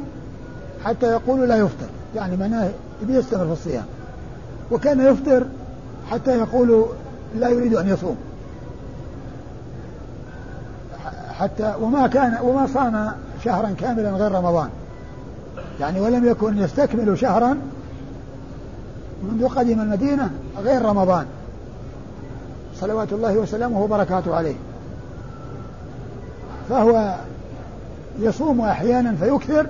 حتى 0.85 1.06
يقول 1.06 1.49
لا 1.49 1.56
يفطر 1.56 1.87
يعني 2.16 2.37
معناه 2.37 2.70
يستمر 3.08 3.47
في 3.47 3.52
الصيام 3.52 3.85
وكان 4.70 5.00
يفطر 5.00 5.47
حتى 6.11 6.38
يقول 6.38 6.85
لا 7.37 7.49
يريد 7.49 7.75
أن 7.75 7.88
يصوم. 7.88 8.16
حتى 11.32 11.75
وما 11.80 12.06
كان 12.06 12.38
وما 12.42 12.66
صام 12.66 13.12
شهرا 13.44 13.70
كاملا 13.80 14.11
غير 14.11 14.32
رمضان 14.32 14.68
يعني 15.80 16.00
ولم 16.00 16.25
يكن 16.25 16.58
يستكمل 16.58 17.18
شهرا 17.18 17.58
منذ 19.23 19.49
قدم 19.49 19.80
المدينة 19.80 20.30
غير 20.58 20.82
رمضان. 20.82 21.26
صلوات 22.80 23.12
الله 23.12 23.38
وسلامه 23.38 23.82
وبركاته 23.82 24.35
عليه. 24.35 24.56
فهو 26.68 27.14
يصوم 28.20 28.61
أحيانا 28.61 29.14
فيكثر 29.20 29.66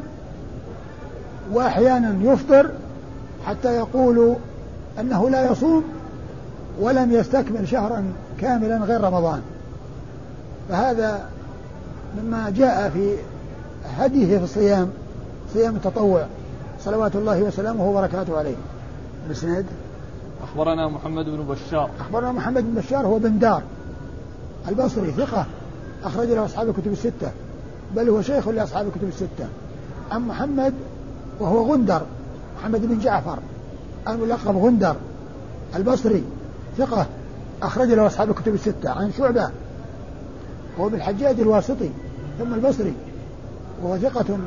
وأحيانا 1.53 2.33
يفطر 2.33 2.71
حتى 3.47 3.69
يقول 3.77 4.35
أنه 5.01 5.31
لا 5.31 5.53
يصوم 5.53 5.85
ولم 6.81 7.13
يستكمل 7.13 7.69
شهرا 7.69 8.05
كاملا 8.41 8.79
غير 8.79 9.01
رمضان. 9.01 9.41
فهذا 10.69 11.29
مما 12.19 12.51
جاء 12.51 12.91
في 12.91 13.15
هديه 13.99 14.39
في 14.39 14.45
الصيام 14.45 14.91
صيام 15.55 15.77
التطوع. 15.77 16.27
صلوات 16.85 17.17
الله 17.17 17.43
وسلامه 17.43 17.89
وبركاته 17.89 18.39
عليه. 18.39 18.57
الاسناد 19.27 19.65
أخبرنا 20.43 20.89
محمد 20.89 21.25
بن 21.25 21.37
بشار. 21.37 21.91
أخبرنا 22.01 22.33
محمد 22.33 22.75
بن 22.75 22.81
بشار 22.81 23.07
هو 23.07 23.19
بن 23.19 23.39
دار. 23.39 23.63
البصري 24.69 25.13
ثقة. 25.13 25.47
أخرج 26.05 26.29
له 26.29 26.45
أصحاب 26.45 26.69
الكتب 26.69 26.93
الستة. 26.93 27.31
بل 27.97 28.09
هو 28.09 28.23
شيخ 28.23 28.49
لأصحاب 28.49 28.87
الكتب 28.87 29.09
الستة. 29.09 29.49
عن 30.11 30.29
محمد 30.29 30.75
وهو 31.41 31.73
غندر. 31.73 32.03
محمد 32.61 32.87
بن 32.87 32.99
جعفر. 32.99 33.39
الملقب 34.09 34.57
غندر. 34.57 34.97
البصري 35.77 36.25
ثقة. 36.79 37.07
أخرج 37.63 37.89
له 37.89 38.07
أصحاب 38.07 38.31
الكتب 38.31 38.55
الستة. 38.55 38.91
عن 38.91 39.13
شعبة. 39.19 39.51
وهو 40.79 40.89
بالحجاج 40.89 41.41
الواسطي. 41.41 41.91
ثم 42.39 42.55
البصري. 42.55 42.95
وهو 43.83 43.99
ثقة 43.99 44.39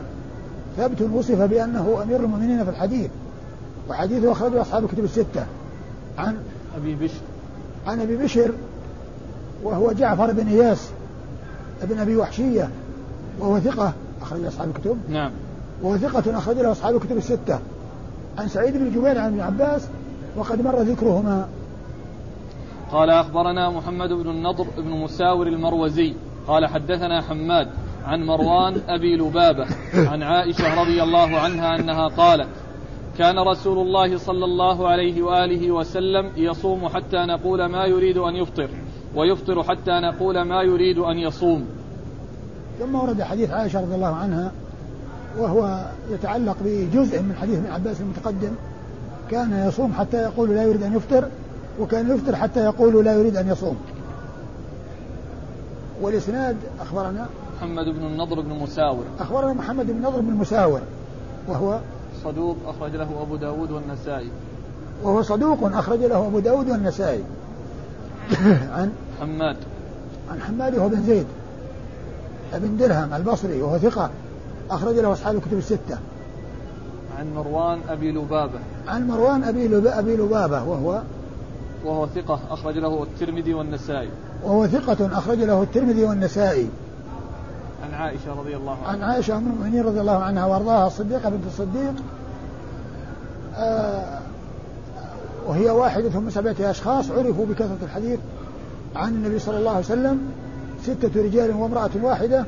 ثبت 0.78 1.02
وصف 1.14 1.42
بأنه 1.42 2.00
أمير 2.04 2.20
المؤمنين 2.20 2.64
في 2.64 2.70
الحديث. 2.70 3.10
وحديثه 3.90 4.32
أخرجه 4.32 4.62
أصحاب 4.62 4.84
الكتب 4.84 5.04
الستة. 5.04 5.46
عن 6.18 6.38
أبي 6.78 6.96
بشر. 6.96 7.22
عن 7.88 8.00
أبي 8.00 8.18
بشر 8.18 8.52
وهو 9.64 9.92
جعفر 9.92 10.32
بن 10.32 10.48
إياس 10.48 10.90
ابن 11.82 12.00
أبي 12.00 12.16
وحشية 12.16 12.70
وهو 13.40 13.60
ثقة 13.60 13.94
أخرج 14.22 14.46
أصحاب 14.46 14.70
الكتب. 14.70 14.98
نعم. 15.10 15.32
وهو 15.82 15.98
ثقة 15.98 16.38
أخرج 16.38 16.56
له 16.56 16.72
أصحاب 16.72 16.96
الكتب 16.96 17.18
الستة. 17.18 17.60
عن 18.38 18.48
سعيد 18.48 18.78
بن 18.78 18.90
جبير 18.90 19.18
عن 19.18 19.28
ابن 19.28 19.40
عباس 19.40 19.88
وقد 20.36 20.62
مر 20.62 20.82
ذكرهما. 20.82 21.48
قال 22.92 23.10
أخبرنا 23.10 23.70
محمد 23.70 24.10
بن 24.10 24.30
النضر 24.30 24.68
بن 24.78 24.90
مساور 24.90 25.48
المروزي 25.48 26.14
قال 26.48 26.66
حدثنا 26.66 27.22
حماد 27.22 27.68
عن 28.06 28.26
مروان 28.26 28.82
أبي 28.88 29.18
لبابة 29.18 29.68
عن 29.96 30.24
عائشة 30.24 30.82
رضي 30.82 31.04
الله 31.04 31.40
عنها 31.40 31.76
أنها 31.76 32.08
قالت 32.08 32.48
كان 33.18 33.40
رسول 33.40 33.88
الله 33.88 34.18
صلى 34.18 34.46
الله 34.46 34.88
عليه 34.88 35.22
وآله 35.22 35.72
وسلم 35.72 36.32
يصوم 36.36 36.88
حتى 36.88 37.18
نقول 37.18 37.66
ما 37.66 37.86
يريد 37.86 38.18
أن 38.18 38.36
يفطر 38.36 38.70
ويفطر 39.16 39.64
حتى 39.64 39.92
نقول 39.92 40.42
ما 40.42 40.62
يريد 40.62 40.98
أن 40.98 41.18
يصوم. 41.18 41.66
ثم 42.80 42.96
ورد 42.96 43.22
حديث 43.22 43.52
عائشة 43.52 43.82
رضي 43.82 43.96
الله 43.96 44.16
عنها 44.16 44.52
وهو 45.38 45.86
يتعلق 46.12 46.58
بجزء 46.66 47.22
من 47.22 47.36
حديث 47.42 47.58
ابن 47.58 47.72
عباس 47.72 48.02
المتقدم. 48.02 48.52
كان 49.32 49.68
يصوم 49.68 49.94
حتى 49.94 50.18
يقول 50.18 50.50
لا 50.50 50.64
يريد 50.64 50.84
أن 50.84 50.96
يفطر 50.96 51.28
وكان 51.80 52.16
يفطر 52.16 52.36
حتى 52.36 52.60
يقول 52.66 53.06
لا 53.06 53.14
يريد 53.14 53.38
أن 53.38 53.48
يصوم. 53.48 53.78
والإسناد 56.02 56.58
أخبرنا 56.82 57.30
محمد 57.58 57.86
بن 57.86 58.06
النضر 58.06 58.42
بن 58.42 58.60
مساور. 58.60 59.04
أخبرنا 59.20 59.54
محمد 59.54 59.86
بن 59.86 59.98
النضر 59.98 60.20
بن 60.20 60.34
مساور 60.34 60.82
وهو 61.48 61.80
صدوق 62.24 62.58
أخرج 62.68 62.96
له 62.96 63.22
أبو 63.22 63.36
داود 63.36 63.72
والنسائي. 63.72 64.30
وهو 65.04 65.22
صدوق 65.22 65.58
أخرج 65.64 66.00
له 66.00 66.28
أبو 66.28 66.40
داود 66.40 66.70
والنسائي. 66.70 67.24
عن 68.76 68.92
حماد. 69.22 69.58
عن 70.32 70.42
حماد 70.42 70.76
وهو 70.76 70.90
بن 70.90 71.04
زيد. 71.04 71.26
بن 72.54 72.78
درهم 72.78 73.14
البصري 73.14 73.62
وهو 73.62 73.78
ثقة 73.78 74.10
أخرج 74.72 74.96
له 74.96 75.14
أصحاب 75.14 75.36
الكتب 75.36 75.58
الستة. 75.58 75.98
عن 77.20 77.34
مروان 77.36 77.80
أبي 77.90 78.12
لبابة. 78.12 78.60
عن 78.88 79.08
مروان 79.08 79.44
أبي. 79.44 79.90
أبي 79.90 80.16
لبابة 80.16 80.64
وهو 80.64 81.02
وهو 81.86 82.08
ثقة 82.08 82.40
أخرج 82.52 82.78
له 82.78 83.04
الترمذي 83.04 83.54
والنسائي. 83.54 84.10
وهو 84.44 84.68
ثقة 84.68 85.18
أخرج 85.18 85.38
له 85.38 85.64
الترمذي 85.64 86.04
والنسائي. 86.04 86.70
عائشة 88.02 88.40
رضي 88.40 88.56
الله 88.56 88.72
عنها. 88.72 88.88
عن 88.88 89.04
عائشة 89.04 89.38
أم 89.38 89.48
المؤمنين 89.48 89.84
رضي 89.84 90.02
الله 90.02 90.18
عنها 90.24 90.46
وأرضاها 90.46 90.88
الصديقة 90.88 91.30
بنت 91.30 91.46
الصديق 91.46 91.94
آه 93.56 94.20
وهي 95.48 95.70
واحدة 95.70 96.20
من 96.20 96.30
سبعة 96.30 96.56
أشخاص 96.60 97.12
عرفوا 97.12 97.46
بكثرة 97.46 97.78
الحديث 97.84 98.20
عن 98.96 99.10
النبي 99.10 99.40
صلى 99.40 99.58
الله 99.58 99.72
عليه 99.72 99.86
وسلم 99.86 100.32
ستة 100.82 101.24
رجال 101.24 101.56
وامرأة 101.56 101.90
واحدة 102.02 102.46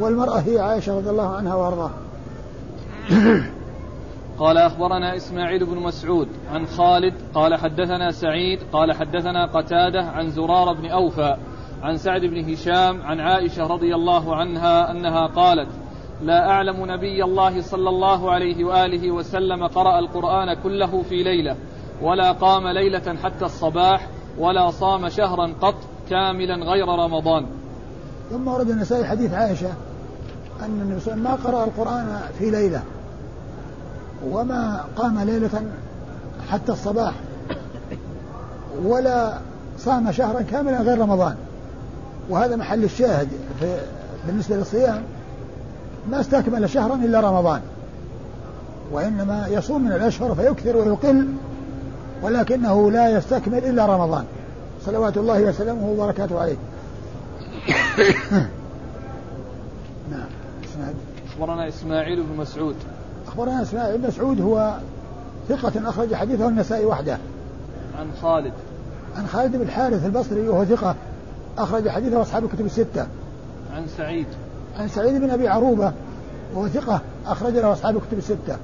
والمرأة 0.00 0.38
هي 0.38 0.58
عائشة 0.58 0.96
رضي 0.96 1.10
الله 1.10 1.36
عنها 1.36 1.54
وأرضاها. 1.54 1.94
قال 4.38 4.56
أخبرنا 4.56 5.16
إسماعيل 5.16 5.66
بن 5.66 5.76
مسعود 5.76 6.28
عن 6.52 6.66
خالد 6.66 7.14
قال 7.34 7.54
حدثنا 7.54 8.10
سعيد 8.10 8.58
قال 8.72 8.92
حدثنا 8.92 9.46
قتادة 9.46 10.02
عن 10.02 10.30
زرار 10.30 10.72
بن 10.72 10.86
أوفى 10.86 11.36
عن 11.82 11.96
سعد 11.96 12.20
بن 12.20 12.52
هشام 12.52 13.02
عن 13.02 13.20
عائشة 13.20 13.66
رضي 13.66 13.94
الله 13.94 14.36
عنها 14.36 14.90
أنها 14.90 15.26
قالت 15.26 15.68
لا 16.22 16.50
أعلم 16.50 16.90
نبي 16.90 17.24
الله 17.24 17.62
صلى 17.62 17.88
الله 17.88 18.30
عليه 18.30 18.64
وآله 18.64 19.10
وسلم 19.10 19.66
قرأ 19.66 19.98
القرآن 19.98 20.54
كله 20.62 21.02
في 21.02 21.22
ليلة 21.22 21.56
ولا 22.02 22.32
قام 22.32 22.68
ليلة 22.68 23.16
حتى 23.22 23.44
الصباح 23.44 24.08
ولا 24.38 24.70
صام 24.70 25.08
شهرا 25.08 25.52
قط 25.60 25.74
كاملا 26.10 26.54
غير 26.54 26.88
رمضان. 26.88 27.46
ثم 28.30 28.48
ورد 28.48 28.70
النسائي 28.70 29.04
حديث 29.04 29.32
عائشة 29.32 29.72
أن 30.60 30.80
النبي 30.82 31.00
صلى 31.00 31.14
الله 31.14 31.30
عليه 31.30 31.40
وسلم 31.40 31.52
ما 31.52 31.58
قرأ 31.58 31.64
القرآن 31.64 32.20
في 32.38 32.50
ليلة 32.50 32.82
وما 34.30 34.84
قام 34.96 35.18
ليلة 35.18 35.62
حتى 36.50 36.72
الصباح 36.72 37.14
ولا 38.84 39.38
صام 39.78 40.12
شهرا 40.12 40.42
كاملا 40.42 40.82
غير 40.82 40.98
رمضان. 40.98 41.36
وهذا 42.28 42.56
محل 42.56 42.84
الشاهد 42.84 43.28
في 43.60 43.76
بالنسبة 44.26 44.56
للصيام. 44.56 45.02
ما 46.10 46.20
استكمل 46.20 46.70
شهرا 46.70 46.94
إلا 46.94 47.20
رمضان. 47.20 47.60
وإنما 48.92 49.46
يصوم 49.50 49.84
من 49.84 49.92
الأشهر 49.92 50.34
فيكثر 50.34 50.76
ويقل 50.76 51.28
ولكنه 52.22 52.90
لا 52.90 53.08
يستكمل 53.08 53.58
إلا 53.58 53.86
رمضان. 53.86 54.24
صلوات 54.86 55.16
الله 55.16 55.42
وسلامه 55.42 55.88
وبركاته 55.88 56.40
عليه. 56.40 56.56
نعم. 60.10 60.26
أخبرنا 61.32 61.68
إسماعيل 61.68 62.22
بن 62.22 62.36
مسعود. 62.36 62.76
أخبرنا 63.28 63.62
إسماعيل 63.62 63.98
بن 63.98 64.06
مسعود 64.06 64.40
هو 64.40 64.76
ثقة 65.48 65.88
أخرج 65.88 66.14
حديثه 66.14 66.48
النسائي 66.48 66.84
وحده. 66.84 67.18
عن 67.98 68.06
خالد. 68.22 68.52
عن 69.16 69.26
خالد 69.26 69.56
بن 69.56 69.62
الحارث 69.62 70.06
البصري 70.06 70.48
وهو 70.48 70.64
ثقة. 70.64 70.94
أخرج 71.58 71.88
حديثه 71.88 72.22
أصحاب 72.22 72.44
الكتب 72.44 72.66
الستة. 72.66 73.06
عن 73.74 73.86
سعيد. 73.96 74.26
عن 74.78 74.88
سعيد 74.88 75.20
بن 75.20 75.30
أبي 75.30 75.48
عروبة 75.48 75.92
وهو 76.54 76.68
ثقة 76.68 77.00
أخرج 77.26 77.52
له 77.52 77.72
أصحاب 77.72 77.96
الكتب 77.96 78.18
الستة. 78.18 78.56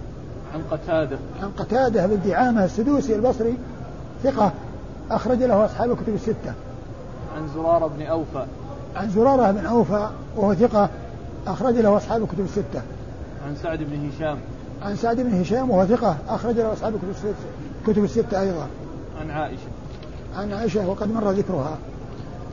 عن 0.54 0.62
قتادة. 0.70 1.18
عن 1.42 1.50
قتادة 1.58 2.06
بن 2.06 2.20
دعامة 2.24 2.64
السدوسي 2.64 3.14
البصري 3.14 3.56
ثقة 4.22 4.52
أخرج 5.10 5.42
له 5.42 5.64
أصحاب 5.64 5.90
الكتب 5.90 6.14
الستة. 6.14 6.52
عن 7.36 7.48
زرارة 7.54 7.86
بن 7.86 8.02
أوفى. 8.02 8.46
عن 8.96 9.10
زرارة 9.10 9.50
بن 9.50 9.66
أوفى 9.66 10.08
وهو 10.36 10.54
ثقة 10.54 10.88
أخرج 11.46 11.74
له 11.74 11.96
أصحاب 11.96 12.22
الكتب 12.22 12.44
الستة. 12.44 12.82
عن 13.46 13.56
سعد 13.62 13.78
بن 13.78 14.08
هشام. 14.08 14.38
عن 14.82 14.96
سعد 14.96 15.20
بن 15.20 15.40
هشام 15.40 15.70
وهو 15.70 15.86
ثقة 15.86 16.16
أخرج 16.28 16.54
له 16.54 16.72
أصحاب 16.72 16.94
الكتب 17.86 18.04
الستة 18.04 18.40
أيضا. 18.40 18.66
عن 19.20 19.30
عائشة. 19.30 19.68
عن 20.36 20.52
عائشة 20.52 20.88
وقد 20.88 21.12
مر 21.14 21.30
ذكرها. 21.30 21.78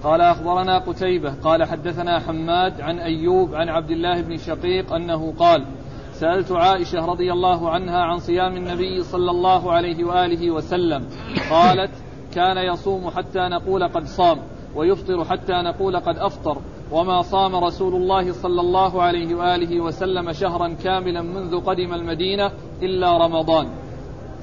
قال 0.03 0.21
أخبرنا 0.21 0.77
قتيبة 0.77 1.33
قال 1.43 1.63
حدثنا 1.63 2.19
حماد 2.19 2.81
عن 2.81 2.99
أيوب 2.99 3.55
عن 3.55 3.69
عبد 3.69 3.91
الله 3.91 4.21
بن 4.21 4.37
شقيق 4.37 4.93
أنه 4.93 5.33
قال 5.39 5.65
سألت 6.13 6.51
عائشة 6.51 7.05
رضي 7.05 7.31
الله 7.31 7.69
عنها 7.69 7.97
عن 7.97 8.19
صيام 8.19 8.57
النبي 8.57 9.03
صلى 9.03 9.31
الله 9.31 9.71
عليه 9.71 10.03
وآله 10.03 10.51
وسلم. 10.51 11.05
قالت 11.49 11.91
كان 12.33 12.57
يصوم 12.57 13.09
حتى 13.09 13.39
نقول 13.39 13.87
قد 13.87 14.05
صام 14.05 14.37
ويفطر 14.75 15.25
حتى 15.25 15.53
نقول 15.53 15.99
قد 15.99 16.17
أفطر 16.17 16.57
وما 16.91 17.21
صام 17.21 17.55
رسول 17.55 17.95
الله 17.95 18.33
صلى 18.33 18.61
الله 18.61 19.01
عليه 19.01 19.35
وآله 19.35 19.81
وسلم 19.81 20.31
شهرا 20.31 20.67
كاملا 20.83 21.21
منذ 21.21 21.59
قدم 21.59 21.93
المدينة 21.93 22.51
إلا 22.81 23.17
رمضان. 23.17 23.67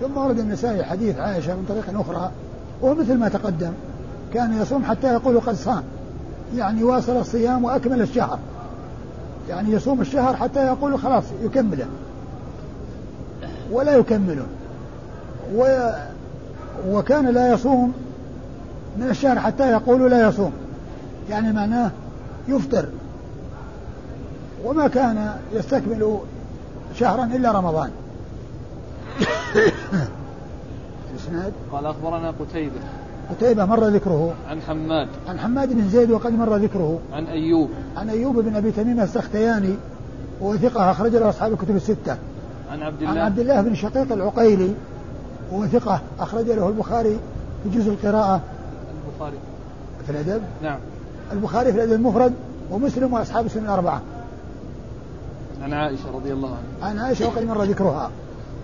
ثم 0.01 0.17
ورد 0.17 0.38
النسائي 0.38 0.85
حديث 0.85 1.19
عائشة 1.19 1.55
من 1.57 1.65
طريق 1.69 2.01
أخرى 2.01 2.31
ومثل 2.83 3.19
ما 3.19 3.29
تقدم 3.29 3.73
كان 4.35 4.62
يصوم 4.62 4.85
حتى 4.85 5.07
يقول 5.07 5.40
قد 5.40 5.55
صام. 5.55 5.83
يعني 6.57 6.85
واصل 6.85 7.16
الصيام 7.16 7.64
وأكمل 7.64 8.03
الشهر. 8.03 8.38
يعني 9.49 9.73
يصوم 9.73 10.01
الشهر 10.01 10.37
حتى 10.37 10.66
يقول 10.66 10.99
خلاص 10.99 11.25
يكمله. 11.42 11.87
ولا 13.71 13.97
يكمله. 13.97 14.47
و 15.55 15.90
وكان 16.88 17.27
لا 17.27 17.53
يصوم 17.53 17.92
من 18.97 19.11
الشهر 19.11 19.38
حتى 19.38 19.71
يقول 19.71 20.11
لا 20.11 20.29
يصوم. 20.29 20.53
يعني 21.31 21.53
معناه 21.53 21.90
يفطر. 22.49 22.88
وما 24.64 24.88
كان 24.88 25.37
يستكمل 25.53 26.18
شهرا 26.95 27.25
إلا 27.25 27.53
رمضان. 27.53 27.90
قال 31.73 31.87
أخبرنا 31.87 32.31
قتيبة. 32.40 32.81
قتيبة 33.33 33.64
مر 33.64 33.85
ذكره. 33.85 34.35
عن 34.49 34.61
حماد. 34.61 35.09
عن 35.29 35.38
حماد 35.38 35.73
بن 35.73 35.88
زيد 35.88 36.11
وقد 36.11 36.33
مر 36.33 36.57
ذكره. 36.57 36.99
عن 37.12 37.27
أيوب. 37.27 37.71
عن 37.97 38.11
أيوب 38.11 38.38
بن 38.38 38.57
أبي 38.57 38.71
تميم 38.71 39.01
السختياني 39.01 39.75
وهو 40.40 40.57
ثقة 40.57 40.90
أخرج 40.90 41.16
له 41.16 41.29
أصحاب 41.29 41.53
الكتب 41.53 41.77
الستة. 41.77 42.16
عن 42.71 42.83
عبد 42.83 43.03
الله. 43.03 43.11
عن 43.11 43.18
عبد 43.18 43.38
الله 43.38 43.61
بن 43.61 43.75
شقيق 43.75 44.12
العقيلي 44.12 44.75
وهو 45.53 45.66
ثقة 45.66 46.01
أخرج 46.21 46.47
له 46.47 46.68
البخاري 46.68 47.18
في 47.64 47.79
جزء 47.79 47.90
القراءة. 47.90 48.40
البخاري. 49.09 49.37
في 50.07 50.12
الأدب؟ 50.12 50.42
نعم. 50.62 50.79
البخاري 51.33 51.73
في 51.73 51.79
الأدب 51.79 51.92
المفرد 51.92 52.33
ومسلم 52.71 53.12
وأصحاب 53.12 53.47
السنة 53.47 53.64
الأربعة. 53.64 54.03
عن 55.62 55.73
عائشة 55.73 56.11
رضي 56.14 56.33
الله 56.33 56.49
عنها. 56.49 56.90
عن 56.90 56.99
عائشة 56.99 57.27
وقد 57.27 57.42
مر 57.42 57.64
ذكرها. 57.64 58.11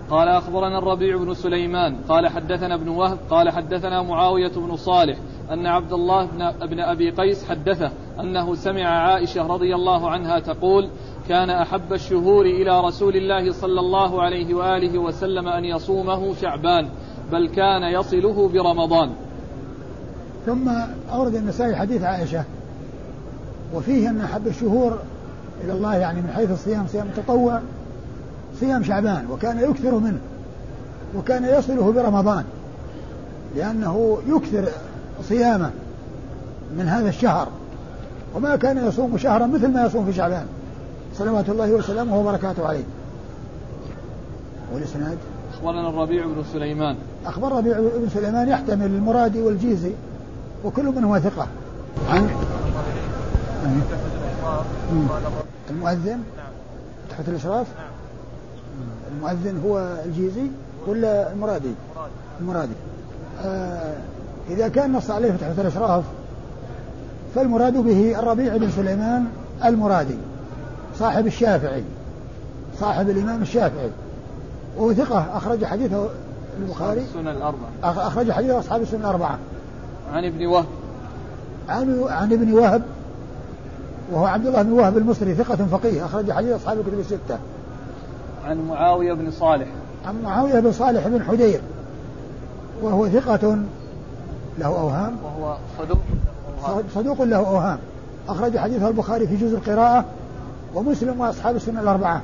قال 0.09 0.27
أخبرنا 0.27 0.77
الربيع 0.77 1.17
بن 1.17 1.33
سليمان 1.33 1.95
قال 2.09 2.27
حدثنا 2.27 2.75
ابن 2.75 2.89
وهب 2.89 3.17
قال 3.29 3.49
حدثنا 3.49 4.01
معاوية 4.01 4.51
بن 4.55 4.75
صالح 4.75 5.17
أن 5.51 5.65
عبد 5.67 5.93
الله 5.93 6.25
بن, 6.61 6.79
أبي 6.79 7.09
قيس 7.09 7.45
حدثه 7.45 7.91
أنه 8.19 8.55
سمع 8.55 8.83
عائشة 8.83 9.47
رضي 9.47 9.75
الله 9.75 10.09
عنها 10.09 10.39
تقول 10.39 10.89
كان 11.29 11.49
أحب 11.49 11.93
الشهور 11.93 12.45
إلى 12.45 12.81
رسول 12.81 13.15
الله 13.15 13.51
صلى 13.51 13.79
الله 13.79 14.21
عليه 14.21 14.53
وآله 14.53 14.99
وسلم 14.99 15.47
أن 15.47 15.65
يصومه 15.65 16.35
شعبان 16.35 16.89
بل 17.31 17.47
كان 17.47 17.83
يصله 17.83 18.49
برمضان. 18.53 19.09
ثم 20.45 20.69
أورد 21.13 21.35
النسائي 21.35 21.75
حديث 21.75 22.03
عائشة 22.03 22.43
وفيه 23.73 24.09
أن 24.09 24.21
أحب 24.21 24.47
الشهور 24.47 24.99
إلى 25.63 25.73
الله 25.73 25.95
يعني 25.95 26.21
من 26.21 26.29
حيث 26.29 26.51
الصيام 26.51 26.87
صيام 26.87 27.07
التطوع 27.07 27.61
صيام 28.59 28.83
شعبان 28.83 29.25
وكان 29.31 29.59
يكثر 29.59 29.99
منه 29.99 30.19
وكان 31.15 31.45
يصله 31.45 31.91
برمضان 31.91 32.43
لأنه 33.55 34.17
يكثر 34.27 34.69
صيامه 35.29 35.71
من 36.77 36.87
هذا 36.87 37.09
الشهر 37.09 37.47
وما 38.35 38.55
كان 38.55 38.87
يصوم 38.87 39.17
شهرا 39.17 39.45
مثل 39.45 39.67
ما 39.67 39.85
يصوم 39.85 40.05
في 40.05 40.13
شعبان 40.13 40.45
صلوات 41.17 41.49
الله 41.49 41.71
وسلامه 41.71 42.19
وبركاته 42.19 42.67
عليه 42.67 42.83
والإسناد؟ 44.73 45.17
أخبرنا 45.53 45.89
الربيع 45.89 46.25
بن 46.25 46.43
سليمان. 46.53 46.95
أخبر 47.25 47.51
ربيع 47.51 47.79
بن 47.79 48.09
سليمان 48.13 48.49
يحتمل 48.49 48.85
المرادي 48.85 49.41
والجيزي 49.41 49.91
وكل 50.65 50.85
منهما 50.85 51.19
ثقة 51.19 51.47
عن؟ 52.09 52.29
المؤذن؟ 55.69 56.19
تحت 57.09 57.29
الإشراف؟ 57.29 57.67
المؤذن 59.11 59.61
هو 59.65 59.97
الجيزي 60.05 60.47
ولا 60.87 61.31
المرادي؟ 61.31 61.73
المرادي. 62.41 62.73
آه 63.45 63.97
إذا 64.49 64.67
كان 64.67 64.93
نص 64.93 65.11
عليه 65.11 65.31
تحت 65.31 65.59
الإشراف 65.59 66.03
فالمراد 67.35 67.77
به 67.77 68.19
الربيع 68.19 68.57
بن 68.57 68.71
سليمان 68.71 69.25
المرادي 69.65 70.17
صاحب 70.99 71.27
الشافعي 71.27 71.83
صاحب 72.79 73.09
الإمام 73.09 73.41
الشافعي. 73.41 73.89
وهو 74.77 74.93
ثقة 74.93 75.37
أخرج 75.37 75.65
حديثه 75.65 76.09
البخاري. 76.61 77.01
السنن 77.01 77.27
الأربعة. 77.27 77.69
أخرج 77.83 78.31
حديث 78.31 78.51
أصحاب 78.51 78.81
السنن 78.81 78.99
الأربعة. 78.99 79.39
عن 80.13 80.25
ابن 80.25 80.45
وهب. 80.45 80.65
عن 81.69 82.03
عن 82.09 82.33
ابن 82.33 82.53
وهب 82.53 82.81
وهو 84.11 84.25
عبد 84.25 84.45
الله 84.45 84.61
بن 84.61 84.71
وهب 84.71 84.97
المصري 84.97 85.35
ثقة 85.35 85.55
فقيه 85.55 86.05
أخرج 86.05 86.31
حديث 86.31 86.55
أصحاب 86.55 86.79
الكتب 86.79 86.99
الستة. 86.99 87.39
عن 88.45 88.67
معاوية 88.67 89.13
بن 89.13 89.31
صالح. 89.31 89.67
عن 90.05 90.21
معاوية 90.23 90.59
بن 90.59 90.71
صالح 90.71 91.07
بن 91.07 91.23
حدير 91.23 91.61
وهو 92.81 93.09
ثقة 93.09 93.57
له 94.59 94.65
أوهام. 94.65 95.15
وهو 95.23 95.57
صدوق 95.77 95.99
صدوق 96.95 97.21
له 97.21 97.37
أوهام. 97.37 97.79
أخرج 98.29 98.57
حديثه 98.57 98.87
البخاري 98.87 99.27
في 99.27 99.35
جزء 99.35 99.57
القراءة 99.57 100.05
ومسلم 100.75 101.19
وأصحاب 101.19 101.55
السنة 101.55 101.81
الأربعة. 101.81 102.21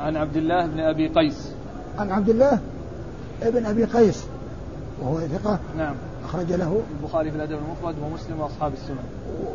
عن 0.00 0.16
عبد 0.16 0.36
الله 0.36 0.66
بن 0.66 0.80
أبي 0.80 1.08
قيس. 1.08 1.52
عن 1.98 2.10
عبد 2.10 2.28
الله 2.28 2.58
ابن 3.42 3.66
أبي 3.66 3.84
قيس 3.84 4.24
وهو 5.02 5.20
ثقة. 5.20 5.58
نعم. 5.76 5.94
أخرج 6.24 6.52
له 6.52 6.82
البخاري 7.00 7.30
في 7.30 7.36
الأدب 7.36 7.58
المفرد 7.66 7.94
ومسلم 8.04 8.40
وأصحاب 8.40 8.72
السنن 8.72 8.96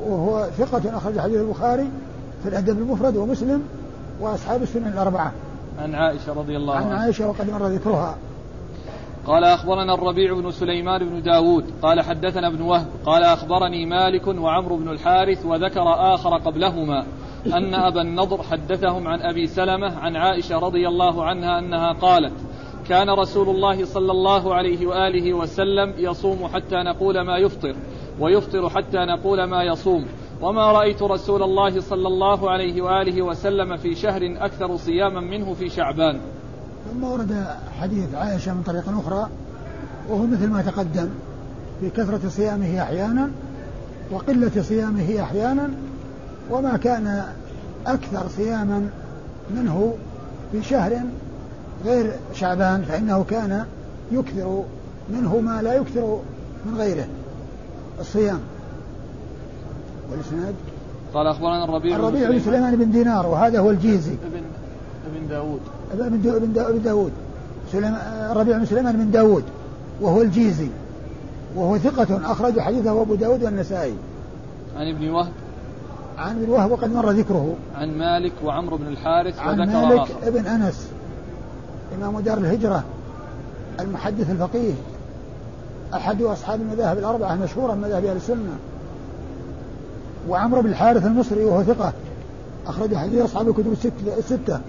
وهو 0.08 0.48
ثقة 0.58 0.98
أخرج 0.98 1.20
حديث 1.20 1.38
البخاري 1.38 1.90
في 2.44 2.50
الأدب 2.50 2.78
المفرد 2.78 3.18
ومسلم 3.18 3.64
وأصحاب 4.22 4.62
السنن 4.62 4.88
الأربعة 4.88 5.32
عن 5.80 5.96
عائشة 5.96 6.34
رضي 6.34 6.58
الله 6.58 6.76
عنها. 6.76 6.96
عن 6.96 7.02
عائشة 7.02 7.30
وقد 7.30 7.50
مر 7.50 7.68
ذكرها. 7.68 8.18
قال 9.28 9.44
أخبرنا 9.44 9.94
الربيع 9.94 10.34
بن 10.34 10.52
سليمان 10.52 11.10
بن 11.10 11.22
داود. 11.22 11.66
قال 11.82 12.02
حدثنا 12.02 12.48
ابن 12.48 12.62
وهب. 12.62 12.88
قال 13.06 13.24
أخبرني 13.24 13.86
مالك 13.86 14.28
وعمرو 14.28 14.78
بن 14.78 14.90
الحارث 14.90 15.46
وذكر 15.46 16.14
آخر 16.14 16.38
قبلهما 16.38 17.06
أن 17.46 17.74
أبا 17.74 18.02
النضر 18.02 18.44
حدثهم 18.44 19.08
عن 19.08 19.22
أبي 19.22 19.48
سلمة 19.48 19.98
عن 20.00 20.16
عائشة 20.16 20.60
رضي 20.60 20.88
الله 20.88 21.24
عنها 21.24 21.60
أنها 21.60 21.94
قالت 21.94 22.34
كان 22.90 23.10
رسول 23.10 23.50
الله 23.50 23.86
صلى 23.86 24.12
الله 24.12 24.56
عليه 24.56 24.88
وآله 24.88 25.34
وسلم 25.34 25.94
يصوم 25.98 26.48
حتى 26.54 26.76
نقول 26.76 27.22
ما 27.22 27.38
يفطر 27.38 27.76
ويفطر 28.20 28.70
حتى 28.70 28.98
نقول 28.98 29.44
ما 29.44 29.64
يصوم. 29.64 30.06
وما 30.41 30.71
رأيت 30.71 31.02
رسول 31.04 31.43
الله 31.43 31.82
صلى 31.82 32.08
الله 32.08 32.52
عليه 32.52 32.82
وآله 32.82 33.21
وسلم 33.21 33.78
في 33.78 33.95
شهر 33.95 34.21
أكثر 34.38 34.78
صياما 34.78 35.19
منه 35.21 35.54
في 35.54 35.69
شعبان. 35.69 36.19
ثم 36.91 37.04
ورد 37.04 37.45
حديث 37.80 38.15
عائشة 38.15 38.54
من 38.54 38.63
طريق 38.63 38.84
أخرى 38.89 39.30
وهو 40.10 40.26
مثل 40.26 40.48
ما 40.48 40.62
تقدم 40.62 41.10
في 41.80 41.89
كثرة 41.89 42.30
صيامه 42.30 42.82
أحيانا 42.82 43.32
وقلة 44.12 44.62
صيامه 44.62 45.21
أحيانا 45.21 45.69
وما 46.52 46.78
كان 46.78 47.24
أكثر 47.88 48.28
صياما 48.28 48.89
منه 49.56 49.93
في 50.52 50.63
شهر 50.63 51.02
غير 51.86 52.12
شعبان 52.34 52.82
فإنه 52.82 53.24
كان 53.24 53.65
يكثر 54.12 54.63
منه 55.10 55.39
ما 55.39 55.62
لا 55.62 55.74
يكثر 55.74 56.19
من 56.65 56.78
غيره 56.78 57.08
الصيام 58.00 58.39
والإسناد؟ 60.12 60.56
قال 61.13 61.28
أخبرنا 61.28 61.63
الربيع 61.63 61.96
الربيع 61.96 62.30
بن 62.30 62.39
سليمان. 62.39 62.76
بن 62.76 62.91
دينار 62.91 63.28
وهذا 63.28 63.60
هو 63.60 63.70
الجيزي. 63.70 64.13
ابن 64.13 64.44
ابن 65.15 65.28
داود. 65.28 65.60
ابن 65.94 66.22
داود 66.22 66.44
ابن 66.58 66.82
داود 66.84 67.12
الربيع 68.32 68.58
بن 68.58 68.65
سليمان 68.65 68.96
بن 68.96 69.12
داود 69.12 69.44
وهو 70.02 70.22
الجيزي. 70.22 70.70
وهو 71.56 71.78
ثقة 71.78 72.32
أخرج 72.32 72.60
حديثه 72.60 73.02
أبو 73.02 73.15
داود 73.15 73.44
والنسائي. 73.44 73.96
عن 74.78 74.89
ابن 74.89 75.10
وهب. 75.10 75.32
عن 76.18 76.41
ابن 76.41 76.50
وهب 76.50 76.72
وقد 76.72 76.94
مر 76.94 77.12
ذكره. 77.12 77.56
عن 77.76 77.98
مالك 77.98 78.34
وعمرو 78.44 78.78
بن 78.78 78.88
الحارث 78.88 79.39
عن 79.39 79.58
مالك 79.58 80.00
آخر. 80.00 80.13
ابن 80.24 80.46
أنس 80.46 80.88
إمام 81.98 82.20
دار 82.20 82.38
الهجرة 82.38 82.84
المحدث 83.80 84.30
الفقيه 84.30 84.74
أحد 85.94 86.22
أصحاب 86.22 86.62
المذاهب 86.62 86.98
الأربعة 86.98 87.34
المشهورة 87.34 87.74
من 87.74 87.82
مذاهب 87.82 88.06
أهل 88.06 88.15
السنة. 88.15 88.58
وعمرو 90.30 90.62
بن 90.62 90.70
الحارث 90.70 91.06
المصري 91.06 91.46
وهو 91.46 91.64
ثقة. 91.64 91.94
أخرج 92.68 92.96
حديث 92.96 93.22
أصحاب 93.22 93.48
الكتب 93.48 93.76
الستة. 94.18 94.60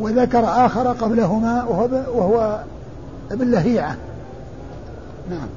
وذكر 0.00 0.44
آخر 0.44 0.92
قبلهما 0.92 1.64
وهو, 1.64 1.88
وهو 2.14 2.60
ابن 3.30 3.50
لهيعة. 3.50 3.96
نعم. 5.30 5.48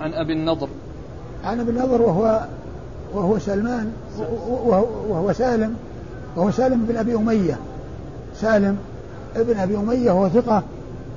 عن 0.00 0.12
أبي 0.12 0.32
النضر. 0.32 0.68
عن 1.44 1.60
أبي 1.60 1.70
النضر 1.70 2.02
وهو 2.02 2.46
وهو 3.14 3.38
سلمان 3.38 3.92
وهو, 4.18 4.84
وهو 5.08 5.32
سالم 5.32 5.76
وهو 6.36 6.50
سالم 6.50 6.86
بن 6.88 6.96
أبي 6.96 7.14
أمية. 7.14 7.58
سالم 8.34 8.78
ابن 9.36 9.58
أبي 9.58 9.76
أمية 9.76 10.12
وهو 10.12 10.28
ثقة. 10.28 10.62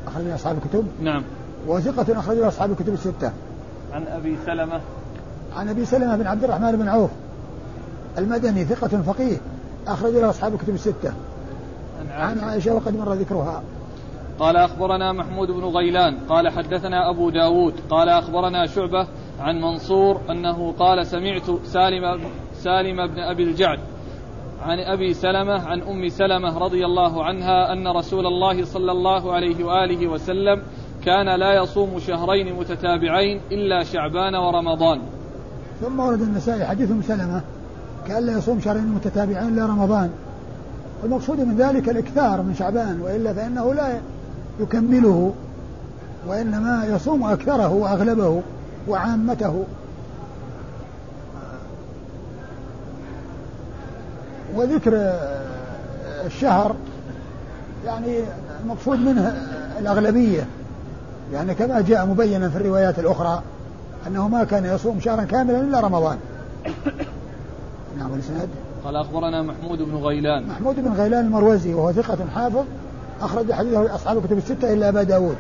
أخرج 0.08 0.24
له 0.24 0.36
أصحاب 0.36 0.58
الكتب. 0.58 0.88
نعم. 1.02 1.24
وثقة 1.68 2.20
اخرج 2.20 2.38
له 2.38 2.48
أصحاب 2.48 2.72
الكتب 2.72 2.94
الستة. 2.94 3.32
عن 3.94 4.04
أبي 4.04 4.38
سلمة. 4.46 4.80
عن 5.56 5.70
أبي 5.70 5.86
سلمة 5.86 6.16
بن 6.16 6.28
عبد 6.28 6.44
الرحمن 6.44 6.72
بن 6.72 6.88
عوف 6.90 7.10
المدني 8.18 8.66
ثقة 8.66 9.02
فقيه 9.02 9.38
أخرج 9.88 10.14
له 10.14 10.30
أصحاب 10.30 10.54
الكتب 10.54 10.74
الستة. 10.74 11.14
عن 12.12 12.40
عائشة, 12.40 12.74
وقد 12.76 12.98
مر 12.98 13.14
ذكرها. 13.14 13.64
قال 14.40 14.56
أخبرنا 14.58 15.12
محمود 15.12 15.52
بن 15.52 15.64
غيلان 15.64 16.18
قال 16.30 16.50
حدثنا 16.50 17.10
أبو 17.10 17.30
داود 17.30 17.74
قال 17.90 18.10
أخبرنا 18.10 18.66
شعبة 18.66 19.08
عن 19.40 19.62
منصور 19.62 20.22
أنه 20.30 20.74
قال 20.80 21.08
سمعت 21.08 21.50
سالم 21.64 22.22
سالم 22.54 23.08
بن 23.08 23.20
أبي 23.20 23.44
الجعد 23.44 23.80
عن 24.62 24.80
أبي 24.80 25.14
سلمة 25.14 25.68
عن 25.68 25.82
أم 25.82 26.10
سلمة 26.10 26.58
رضي 26.58 26.86
الله 26.86 27.24
عنها 27.24 27.74
أن 27.74 27.88
رسول 27.88 28.26
الله 28.26 28.66
صلى 28.66 28.92
الله 28.92 29.34
عليه 29.34 29.64
وآله 29.64 30.08
وسلم 30.08 30.64
كان 31.06 31.40
لا 31.40 31.64
يصوم 31.64 32.00
شهرين 32.00 32.56
متتابعين 32.56 33.42
إلا 33.52 33.84
شعبان 33.84 34.36
ورمضان. 34.36 35.02
ثم 35.82 36.00
ورد 36.00 36.22
النسائي 36.22 36.66
حديث 36.66 36.92
أم 36.92 37.02
سلمة 37.08 37.42
كأن 38.08 38.26
لا 38.26 38.38
يصوم 38.38 38.60
شهرين 38.60 38.88
متتابعين 38.88 39.48
إلا 39.48 39.66
رمضان. 39.66 40.10
المقصود 41.04 41.40
من 41.40 41.58
ذلك 41.58 41.90
الإكثار 41.90 42.42
من 42.42 42.56
شعبان 42.60 43.02
وإلا 43.02 43.34
فإنه 43.34 43.74
لا 43.74 44.00
يكمله 44.60 45.34
وإنما 46.28 46.86
يصوم 46.86 47.24
أكثره 47.24 47.74
وأغلبه 47.74 48.42
وعامته 48.88 49.64
وذكر 54.56 54.92
الشهر 56.26 56.76
يعني 57.86 58.20
المقصود 58.64 59.00
منه 59.00 59.36
الأغلبية 59.80 60.46
يعني 61.34 61.54
كما 61.54 61.82
جاء 61.82 62.06
مبينا 62.06 62.50
في 62.50 62.56
الروايات 62.56 63.00
الأخرى 63.00 63.44
أنه 64.08 64.28
ما 64.28 64.44
كان 64.44 64.66
يصوم 64.66 65.00
شهرا 65.00 65.24
كاملا 65.24 65.62
إلا 65.62 65.80
رمضان. 65.80 66.18
نعم 68.00 68.14
الإسناد 68.14 68.50
قال 68.84 68.96
أخبرنا 68.96 69.42
محمود 69.42 69.82
بن 69.82 69.96
غيلان. 69.96 70.48
محمود 70.48 70.76
بن 70.76 70.94
غيلان 70.94 71.26
المروزي 71.26 71.74
وهو 71.74 71.92
ثقة 71.92 72.18
حافظ 72.36 72.66
أخرج 73.22 73.52
حديثه 73.52 73.96
أصحاب 73.96 74.18
الكتب 74.18 74.38
الستة 74.38 74.74
إلا 74.74 74.90
أبا 74.90 75.04
داود. 75.04 75.36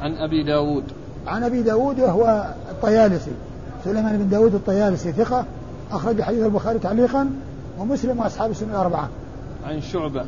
عن 0.00 0.14
أبي 0.14 0.42
داود. 0.42 0.84
عن 1.26 1.44
أبي 1.44 1.62
داود 1.62 2.00
وهو 2.00 2.54
الطيالسي. 2.70 3.32
سليمان 3.84 4.18
بن 4.18 4.28
داود 4.28 4.54
الطيالسي 4.54 5.12
ثقة 5.12 5.44
أخرج 5.92 6.22
حديث 6.22 6.44
البخاري 6.44 6.78
تعليقا 6.78 7.30
ومسلم 7.78 8.18
وأصحاب 8.18 8.50
السنة 8.50 8.70
الأربعة. 8.70 9.08
عن 9.66 9.80
شعبة. 9.80 10.24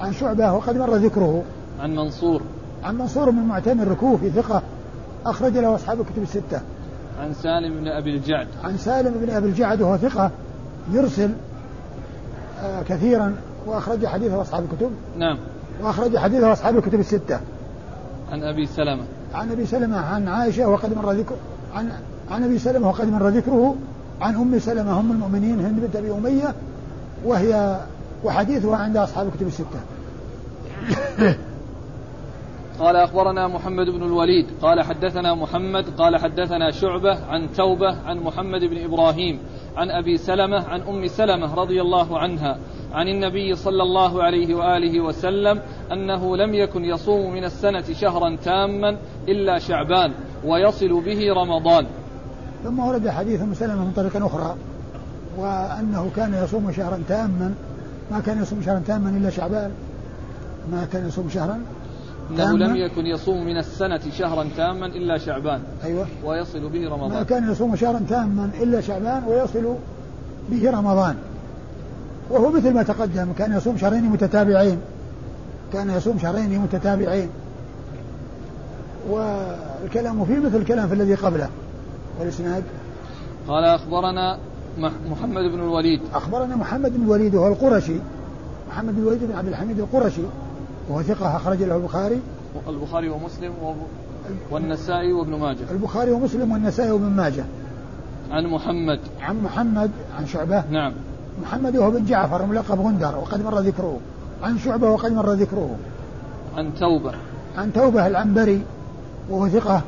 عن 0.00 0.12
شعبة 0.12 0.52
وقد 0.52 0.76
مر 0.76 0.94
ذكره. 0.94 1.42
عن 1.80 1.96
منصور. 1.96 2.42
عن 2.84 2.98
منصور 2.98 3.30
بن 3.30 3.38
معتمر 3.38 3.82
الركوفي 3.82 4.30
ثقة 4.30 4.62
أخرج 5.26 5.58
له 5.58 5.74
أصحاب 5.74 6.00
الكتب 6.00 6.22
الستة. 6.22 6.60
عن 7.20 7.34
سالم 7.34 7.80
بن 7.80 7.88
أبي 7.88 8.16
الجعد. 8.16 8.46
عن 8.64 8.76
سالم 8.76 9.14
بن 9.14 9.30
أبي 9.30 9.46
الجعد 9.46 9.82
وهو 9.82 9.96
ثقة 9.96 10.30
يرسل 10.92 11.30
آه 12.60 12.82
كثيرا 12.82 13.36
وأخرج 13.66 14.06
حديثه 14.06 14.40
أصحاب 14.40 14.64
الكتب. 14.64 14.90
نعم. 15.16 15.38
وأخرج 15.82 16.16
حديثه 16.16 16.52
أصحاب 16.52 16.76
الكتب 16.76 17.00
الستة. 17.00 17.40
عن 18.32 18.42
أبي 18.42 18.66
سلمة. 18.66 19.04
عن 19.34 19.50
أبي 19.50 19.66
سلمة 19.66 19.96
عن 19.96 20.28
عائشة 20.28 20.68
وقد 20.68 20.96
مر 20.96 21.12
ذكر 21.12 21.34
عن 21.74 21.92
عن 22.30 22.44
أبي 22.44 22.58
سلمة 22.58 22.88
وقد 22.88 23.10
مر 23.10 23.28
ذكره 23.28 23.76
عن 24.20 24.34
أم 24.34 24.58
سلمة 24.58 25.00
أم 25.00 25.12
المؤمنين 25.12 25.60
هند 25.60 25.80
بنت 25.80 25.96
أبي 25.96 26.12
أمية 26.12 26.54
وهي 27.24 27.80
وحديثها 28.24 28.76
عند 28.76 28.96
أصحاب 28.96 29.26
الكتب 29.28 29.46
الستة. 29.46 29.80
قال 32.82 32.96
أخبرنا 32.96 33.48
محمد 33.48 33.86
بن 33.86 34.02
الوليد 34.02 34.46
قال 34.62 34.82
حدثنا 34.82 35.34
محمد 35.34 35.84
قال 35.98 36.16
حدثنا 36.16 36.70
شعبة 36.70 37.24
عن 37.24 37.52
توبة 37.52 37.96
عن 38.06 38.18
محمد 38.18 38.60
بن 38.60 38.84
إبراهيم 38.84 39.38
عن 39.76 39.90
أبي 39.90 40.16
سلمة 40.16 40.64
عن 40.68 40.80
أم 40.80 41.06
سلمة 41.06 41.54
رضي 41.54 41.80
الله 41.80 42.18
عنها 42.18 42.58
عن 42.92 43.08
النبي 43.08 43.54
صلى 43.54 43.82
الله 43.82 44.22
عليه 44.22 44.54
وآله 44.54 45.00
وسلم 45.00 45.60
أنه 45.92 46.36
لم 46.36 46.54
يكن 46.54 46.84
يصوم 46.84 47.32
من 47.32 47.44
السنة 47.44 47.84
شهرا 47.92 48.36
تاما 48.44 48.96
إلا 49.28 49.58
شعبان 49.58 50.12
ويصل 50.44 51.00
به 51.00 51.32
رمضان. 51.32 51.86
ثم 52.64 52.78
ورد 52.78 53.08
حديث 53.08 53.42
أم 53.42 53.54
سلمة 53.54 53.84
من 53.84 53.92
طريق 53.96 54.24
أخرى 54.24 54.56
وأنه 55.38 56.10
كان 56.16 56.34
يصوم 56.44 56.72
شهرا 56.72 57.02
تاما 57.08 57.54
ما 58.10 58.20
كان 58.20 58.42
يصوم 58.42 58.62
شهرا 58.62 58.82
تاما 58.86 59.10
إلا 59.10 59.30
شعبان 59.30 59.70
ما 60.72 60.86
كان 60.92 61.08
يصوم 61.08 61.28
شهرا 61.28 61.60
أنه 62.40 62.58
لم 62.58 62.76
يكن 62.76 63.06
يصوم 63.06 63.44
من 63.44 63.56
السنة 63.56 64.00
شهرا 64.18 64.48
تاما 64.56 64.86
إلا 64.86 65.18
شعبان. 65.18 65.60
أيوه. 65.84 66.06
ويصل 66.24 66.68
به 66.68 66.88
رمضان. 66.90 67.10
ما 67.10 67.22
كان 67.22 67.52
يصوم 67.52 67.76
شهرا 67.76 68.00
تاما 68.08 68.50
إلا 68.62 68.80
شعبان 68.80 69.24
ويصل 69.28 69.74
به 70.50 70.70
رمضان. 70.70 71.16
وهو 72.30 72.50
مثل 72.50 72.74
ما 72.74 72.82
تقدم 72.82 73.32
كان 73.38 73.56
يصوم 73.56 73.76
شهرين 73.76 74.04
متتابعين. 74.04 74.78
كان 75.72 75.90
يصوم 75.90 76.18
شهرين 76.18 76.58
متتابعين. 76.58 77.28
والكلام 79.10 80.24
فيه 80.24 80.38
مثل 80.38 80.56
الكلام 80.56 80.88
في 80.88 80.94
الذي 80.94 81.14
قبله. 81.14 81.48
والإسناد؟ 82.20 82.62
قال 83.48 83.64
أخبرنا 83.64 84.38
محمد 85.10 85.44
بن 85.52 85.60
الوليد. 85.60 86.00
أخبرنا 86.14 86.56
محمد 86.56 86.96
بن 86.96 87.02
الوليد 87.02 87.34
وهو 87.34 87.48
القرشي. 87.48 87.96
محمد 88.70 88.94
بن 88.94 89.02
الوليد 89.02 89.24
بن 89.24 89.36
عبد 89.36 89.48
الحميد 89.48 89.78
القرشي. 89.78 90.22
وهو 90.88 91.02
ثقة 91.02 91.36
أخرج 91.36 91.62
له 91.62 91.76
البخاري. 91.76 92.20
البخاري 92.68 93.08
ومسلم 93.08 93.52
والنسائي 94.50 95.12
وابن 95.12 95.34
ماجه. 95.34 95.70
البخاري 95.70 96.10
ومسلم 96.10 96.52
والنسائي 96.52 96.90
وابن 96.90 97.04
ماجه. 97.04 97.44
عن 98.30 98.46
محمد. 98.46 99.00
عن 99.20 99.42
محمد 99.42 99.90
عن 100.18 100.26
شعبة. 100.26 100.64
نعم. 100.70 100.92
محمد 101.42 101.76
وهو 101.76 101.90
بن 101.90 102.04
جعفر 102.04 102.46
ملقب 102.46 102.80
غندر 102.80 103.16
وقد 103.18 103.44
مر 103.44 103.58
ذكره. 103.58 103.98
عن 104.42 104.58
شعبة 104.58 104.90
وقد 104.90 105.12
مر 105.12 105.32
ذكره. 105.32 105.76
عن 106.56 106.74
توبة. 106.80 107.12
عن 107.56 107.72
توبة 107.72 108.06
العنبري 108.06 108.62
وهو 109.30 109.48
ثقة 109.48 109.82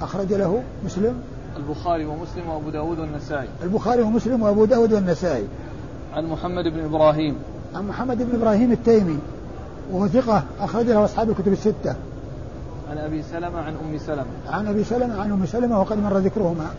أخرج 0.00 0.32
له 0.32 0.62
مسلم. 0.84 1.14
البخاري 1.56 2.04
ومسلم 2.04 2.48
وأبو 2.48 2.70
داود 2.70 2.98
والنسائي. 2.98 3.48
البخاري 3.62 4.02
ومسلم 4.02 4.42
وأبو 4.42 4.64
داود 4.64 4.92
والنسائي. 4.92 5.46
عن 6.14 6.26
محمد 6.26 6.64
بن 6.64 6.84
إبراهيم. 6.84 7.36
عن 7.74 7.88
محمد 7.88 8.18
بن 8.18 8.36
إبراهيم 8.36 8.72
التيمي. 8.72 9.18
وهو 9.92 10.08
ثقة 10.08 10.44
أخرج 10.60 10.86
له 10.86 11.04
أصحاب 11.04 11.30
الكتب 11.30 11.52
الستة. 11.52 11.96
عن 12.90 12.98
أبي 12.98 13.22
سلمة 13.22 13.58
عن 13.58 13.74
أم 13.74 13.98
سلمة. 13.98 14.26
عن 14.48 14.66
أبي 14.66 14.84
سلمة 14.84 15.20
عن 15.20 15.30
أم 15.32 15.46
سلمة 15.46 15.80
وقد 15.80 15.98
مر 15.98 16.18
ذكرهما. 16.18 16.70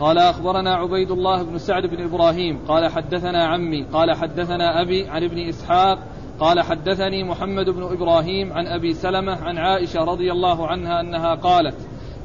قال 0.00 0.18
أخبرنا 0.18 0.74
عبيد 0.74 1.10
الله 1.10 1.42
بن 1.42 1.58
سعد 1.58 1.86
بن 1.86 2.04
إبراهيم 2.04 2.58
قال 2.68 2.88
حدثنا 2.88 3.46
عمي 3.46 3.84
قال 3.92 4.16
حدثنا 4.16 4.82
أبي 4.82 5.08
عن 5.08 5.24
ابن 5.24 5.48
إسحاق 5.48 5.98
قال 6.40 6.60
حدثني 6.60 7.24
محمد 7.24 7.70
بن 7.70 7.82
إبراهيم 7.82 8.52
عن 8.52 8.66
أبي 8.66 8.94
سلمة 8.94 9.36
عن 9.36 9.58
عائشة 9.58 10.00
رضي 10.04 10.32
الله 10.32 10.66
عنها 10.66 11.00
أنها 11.00 11.34
قالت 11.34 11.74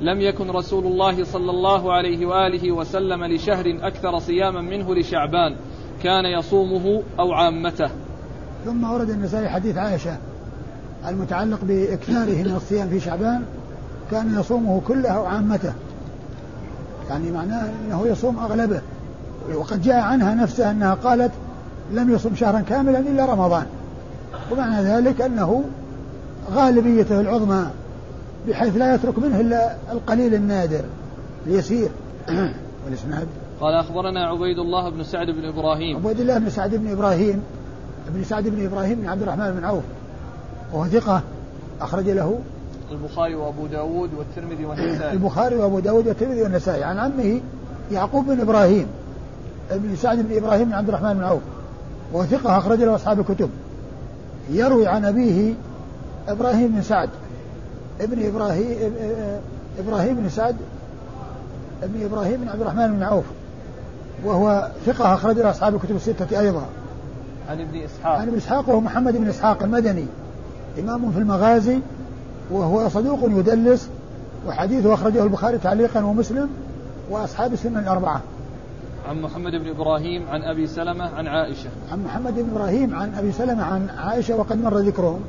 لم 0.01 0.21
يكن 0.21 0.49
رسول 0.49 0.85
الله 0.85 1.23
صلى 1.23 1.51
الله 1.51 1.93
عليه 1.93 2.25
وآله 2.25 2.71
وسلم 2.71 3.23
لشهر 3.23 3.65
أكثر 3.81 4.19
صياما 4.19 4.61
منه 4.61 4.95
لشعبان 4.95 5.55
كان 6.03 6.25
يصومه 6.25 7.03
أو 7.19 7.33
عامته. 7.33 7.89
ثم 8.65 8.91
ورد 8.91 9.09
النسائي 9.09 9.49
حديث 9.49 9.77
عائشة 9.77 10.17
المتعلق 11.07 11.59
بإكثاره 11.63 12.43
من 12.43 12.53
الصيام 12.55 12.89
في 12.89 12.99
شعبان 12.99 13.41
كان 14.11 14.39
يصومه 14.39 14.81
كله 14.87 15.09
أو 15.09 15.25
عامته. 15.25 15.73
يعني 17.09 17.31
معناه 17.31 17.69
إنه 17.85 18.07
يصوم 18.07 18.39
أغلبه. 18.39 18.81
وقد 19.55 19.81
جاء 19.81 19.99
عنها 19.99 20.35
نفسها 20.35 20.71
أنها 20.71 20.93
قالت 20.93 21.31
لم 21.93 22.13
يصم 22.13 22.35
شهرا 22.35 22.59
كاملا 22.59 22.99
إلا 22.99 23.25
رمضان. 23.25 23.65
ومعنى 24.51 24.83
ذلك 24.83 25.21
أنه 25.21 25.63
غالبيته 26.51 27.19
العظمى 27.19 27.67
بحيث 28.47 28.77
لا 28.77 28.95
يترك 28.95 29.19
منه 29.19 29.39
إلا 29.39 29.75
القليل 29.91 30.33
النادر 30.33 30.83
اليسير. 31.47 31.89
والإسناد؟ 32.85 33.27
قال 33.61 33.73
أخبرنا 33.73 34.25
عبيد 34.25 34.59
الله 34.59 34.89
بن 34.89 35.03
سعد 35.03 35.27
بن 35.27 35.45
إبراهيم. 35.45 35.97
عبيد 35.97 36.19
الله 36.19 36.37
بن 36.37 36.49
سعد 36.49 36.75
بن 36.75 36.91
إبراهيم. 36.91 37.41
بن 38.09 38.23
سعد 38.23 38.47
بن 38.47 38.65
إبراهيم 38.65 39.01
بن 39.01 39.09
عبد 39.09 39.21
الرحمن 39.21 39.51
بن 39.51 39.65
عوف 39.65 39.83
وهو 40.73 40.87
ثقة 40.87 41.21
أخرج 41.81 42.09
له 42.09 42.39
البخاري 42.91 43.35
وأبو 43.35 43.67
داود 43.67 44.09
والترمذي 44.17 44.65
والنسائي. 44.65 45.13
البخاري 45.13 45.55
وأبو 45.55 45.79
داود 45.79 46.07
والترمذي 46.07 46.41
والنسائي. 46.41 46.83
عن 46.83 46.97
عمه 46.99 47.41
يعقوب 47.91 48.25
بن 48.25 48.41
إبراهيم 48.41 48.87
بن 49.71 49.95
سعد 49.95 50.17
بن 50.17 50.37
إبراهيم 50.37 50.67
بن 50.67 50.73
عبد 50.73 50.89
الرحمن 50.89 51.13
بن 51.13 51.23
عوف 51.23 51.41
وهو 52.13 52.25
ثقة 52.25 52.57
أخرج 52.57 52.79
له 52.79 52.95
أصحاب 52.95 53.19
الكتب. 53.19 53.49
يروي 54.49 54.87
عن 54.87 55.05
أبيه 55.05 55.53
إبراهيم 56.27 56.67
بن 56.67 56.81
سعد 56.81 57.09
ابن 58.01 58.27
إبراهيم 58.27 58.93
إبراهيم 59.79 60.15
بن 60.15 60.29
سعد 60.29 60.55
ابن 61.83 62.05
إبراهيم 62.05 62.41
بن 62.41 62.49
عبد 62.49 62.61
الرحمن 62.61 62.93
بن 62.93 63.03
عوف 63.03 63.25
وهو 64.25 64.69
ثقة 64.85 65.13
أخرج 65.13 65.37
له 65.37 65.49
أصحاب 65.49 65.75
الكتب 65.75 65.95
الستة 65.95 66.39
أيضا. 66.39 66.65
عن 67.49 67.61
ابن 67.61 67.81
إسحاق 67.81 68.15
عن 68.15 68.27
ابن 68.27 68.37
إسحاق 68.37 68.69
وهو 68.69 68.81
محمد 68.81 69.17
بن 69.17 69.27
إسحاق 69.27 69.63
المدني 69.63 70.05
إمام 70.79 71.11
في 71.11 71.19
المغازي 71.19 71.79
وهو 72.51 72.89
صدوق 72.89 73.19
يدلس 73.23 73.89
وحديثه 74.47 74.93
أخرجه 74.93 75.23
البخاري 75.23 75.57
تعليقا 75.57 76.03
ومسلم 76.03 76.49
وأصحاب 77.09 77.53
السنة 77.53 77.79
الأربعة 77.79 78.21
عن 79.09 79.21
محمد 79.21 79.51
بن 79.51 79.69
إبراهيم 79.69 80.29
عن 80.29 80.41
أبي 80.41 80.67
سلمة 80.67 81.05
عن 81.15 81.27
عائشة. 81.27 81.69
عن 81.91 82.03
محمد 82.03 82.33
بن 82.35 82.49
إبراهيم 82.51 82.95
عن 82.95 83.13
أبي 83.13 83.31
سلمة 83.31 83.63
عن 83.63 83.89
عائشة 83.89 84.35
وقد 84.35 84.61
مر 84.61 84.77
ذكرهم. 84.77 85.21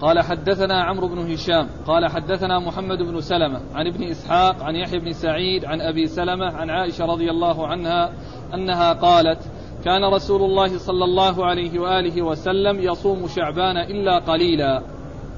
قال 0.00 0.20
حدثنا 0.20 0.84
عمرو 0.84 1.08
بن 1.08 1.32
هشام 1.32 1.68
قال 1.86 2.10
حدثنا 2.10 2.58
محمد 2.58 2.98
بن 2.98 3.20
سلمة 3.20 3.60
عن 3.74 3.86
ابن 3.86 4.02
إسحاق 4.02 4.62
عن 4.62 4.74
يحيى 4.74 4.98
بن 4.98 5.12
سعيد 5.12 5.64
عن 5.64 5.80
أبي 5.80 6.06
سلمة 6.06 6.52
عن 6.52 6.70
عائشة 6.70 7.04
رضي 7.04 7.30
الله 7.30 7.66
عنها 7.66 8.12
أنها 8.54 8.92
قالت 8.92 9.38
كان 9.84 10.14
رسول 10.14 10.42
الله 10.42 10.78
صلى 10.78 11.04
الله 11.04 11.46
عليه 11.46 11.78
وآله 11.78 12.22
وسلم 12.22 12.80
يصوم 12.80 13.28
شعبان 13.28 13.76
إلا 13.76 14.18
قليلا. 14.18 14.82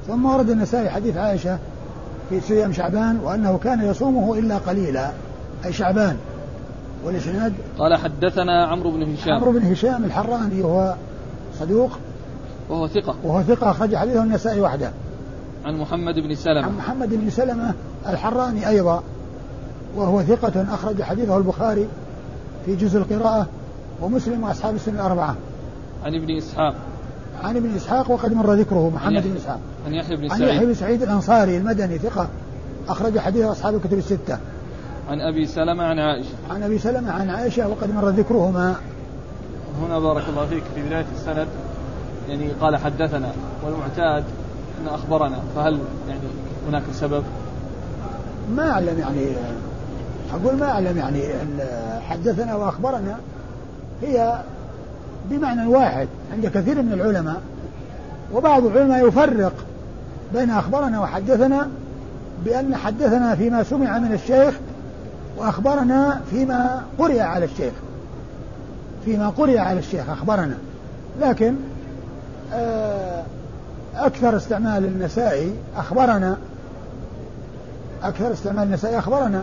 ثم 0.06 0.26
ورد 0.26 0.50
النسائي 0.50 0.90
حديث 0.90 1.16
عائشة 1.16 1.58
في 2.28 2.40
صيام 2.40 2.72
شعبان 2.72 3.20
وأنه 3.24 3.58
كان 3.58 3.90
يصومه 3.90 4.38
إلا 4.38 4.58
قليلا 4.58 5.10
أي 5.64 5.72
شعبان. 5.72 6.16
والإسناد 7.04 7.54
قال 7.78 7.96
حدثنا 7.96 8.66
عمرو 8.66 8.90
بن 8.90 9.12
هشام. 9.12 9.34
عمرو 9.34 9.52
بن 9.52 9.72
هشام 9.72 10.04
الحراني 10.04 10.62
وهو 10.62 10.94
صدوق 11.60 11.90
وهو 12.68 12.88
ثقة. 12.88 13.14
وهو 13.24 13.42
ثقة 13.42 13.70
أخرج 13.70 13.96
حديثه 13.96 14.22
النسائي 14.22 14.60
وحده. 14.60 14.92
عن 15.64 15.78
محمد 15.78 16.14
بن 16.14 16.34
سلمة. 16.34 16.66
عن 16.66 16.76
محمد 16.76 17.14
بن 17.14 17.30
سلمة 17.30 17.74
الحراني 18.08 18.68
أيضا 18.68 19.02
وهو 19.96 20.22
ثقة 20.22 20.74
أخرج 20.74 21.02
حديثه 21.02 21.36
البخاري 21.36 21.88
في 22.66 22.76
جزء 22.76 22.98
القراءة. 22.98 23.46
ومسلم 24.00 24.44
وأصحاب 24.44 24.74
السنة 24.74 24.94
الأربعة. 24.94 25.36
عن 26.04 26.14
ابن 26.14 26.36
إسحاق. 26.36 26.74
عن 27.42 27.56
ابن 27.56 27.74
إسحاق 27.76 28.10
وقد 28.10 28.32
مر 28.32 28.52
ذكره 28.54 28.90
محمد 28.94 29.22
بن 29.22 29.36
إسحاق. 29.36 29.58
عن 29.86 29.94
يحيى 29.94 30.16
بن 30.16 30.28
سعيد 30.28 30.42
عن 30.42 30.48
يحيى 30.48 30.66
بن 30.66 30.74
سعيد 30.74 31.02
الأنصاري 31.02 31.56
المدني 31.56 31.98
ثقة. 31.98 32.28
أخرج 32.88 33.18
حديث 33.18 33.44
أصحاب 33.44 33.74
الكتب 33.74 33.98
الستة. 33.98 34.38
عن 35.10 35.20
أبي 35.20 35.46
سلمة 35.46 35.84
عن 35.84 35.98
عائشة. 35.98 36.34
عن 36.50 36.62
أبي 36.62 36.78
سلمة 36.78 37.12
عن 37.12 37.30
عائشة 37.30 37.68
وقد 37.68 37.94
مر 37.94 38.08
ذكرهما. 38.08 38.74
هنا 39.82 39.98
بارك 39.98 40.24
الله 40.28 40.46
فيك 40.46 40.62
في 40.74 40.82
بداية 40.82 41.06
السند. 41.16 41.48
يعني 42.28 42.48
قال 42.60 42.76
حدثنا 42.76 43.32
والمعتاد 43.64 44.24
أن 44.82 44.94
أخبرنا 44.94 45.38
فهل 45.56 45.78
يعني 46.08 46.20
هناك 46.68 46.82
سبب؟ 46.92 47.24
ما 48.56 48.70
أعلم 48.70 48.98
يعني 48.98 49.26
أقول 50.34 50.56
ما 50.56 50.66
أعلم 50.66 50.98
يعني 50.98 51.22
حدثنا 52.00 52.54
وأخبرنا. 52.54 53.16
هي 54.06 54.38
بمعنى 55.30 55.66
واحد 55.66 56.08
عند 56.32 56.46
كثير 56.46 56.82
من 56.82 56.92
العلماء 56.92 57.42
وبعض 58.34 58.66
العلماء 58.66 59.08
يفرق 59.08 59.52
بين 60.34 60.50
أخبرنا 60.50 61.00
وحدثنا 61.00 61.68
بأن 62.44 62.76
حدثنا 62.76 63.34
فيما 63.34 63.62
سمع 63.62 63.98
من 63.98 64.12
الشيخ 64.12 64.54
وأخبرنا 65.36 66.20
فيما 66.30 66.82
قرئ 66.98 67.20
على 67.20 67.44
الشيخ 67.44 67.72
فيما 69.04 69.28
قرئ 69.28 69.58
على 69.58 69.78
الشيخ 69.78 70.10
أخبرنا. 70.10 70.58
لكن 71.20 71.54
آه، 72.52 73.22
أكثر 73.96 74.36
استعمال 74.36 74.84
النسائي 74.84 75.52
أخبرنا 75.76 76.36
أكثر 78.02 78.32
استعمال 78.32 78.62
النسائي 78.62 78.98
أخبرنا 78.98 79.42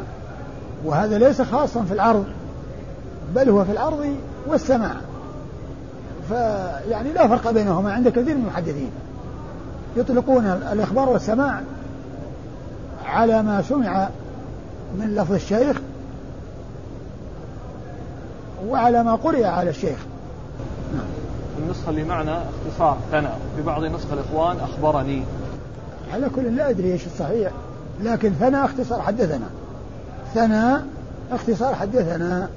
وهذا 0.85 1.17
ليس 1.17 1.41
خاصا 1.41 1.83
في 1.83 1.93
العرض 1.93 2.25
بل 3.35 3.49
هو 3.49 3.65
في 3.65 3.71
العرض 3.71 4.15
والسماع 4.47 4.95
فيعني 6.29 7.13
لا 7.13 7.27
فرق 7.27 7.51
بينهما 7.51 7.93
عند 7.93 8.07
كثير 8.07 8.35
من 8.35 8.41
المحدثين. 8.41 8.91
يطلقون 9.95 10.45
الإخبار 10.45 11.09
والسماع 11.09 11.61
على 13.05 13.43
ما 13.43 13.61
سمع 13.61 14.09
من 14.97 15.15
لفظ 15.15 15.33
الشيخ 15.33 15.77
وعلى 18.67 19.03
ما 19.03 19.15
قرئ 19.15 19.43
على 19.43 19.69
الشيخ. 19.69 19.97
نعم. 20.93 21.05
النسخة 21.63 21.89
اللي 21.89 22.03
معنا 22.03 22.43
اختصار 22.67 22.97
ثنى 23.11 23.29
في 23.55 23.61
بعض 23.61 23.83
نسخ 23.83 24.11
الإخوان 24.13 24.57
أخبرني. 24.59 25.23
على 26.13 26.29
كل 26.29 26.55
لا 26.55 26.69
أدري 26.69 26.91
إيش 26.91 27.05
الصحيح 27.05 27.51
لكن 28.03 28.29
ثنى 28.29 28.65
اختصار 28.65 29.01
حدثنا. 29.01 29.47
ثنى 30.33 30.77
اختصار 31.31 31.75
حدثنا. 31.75 32.49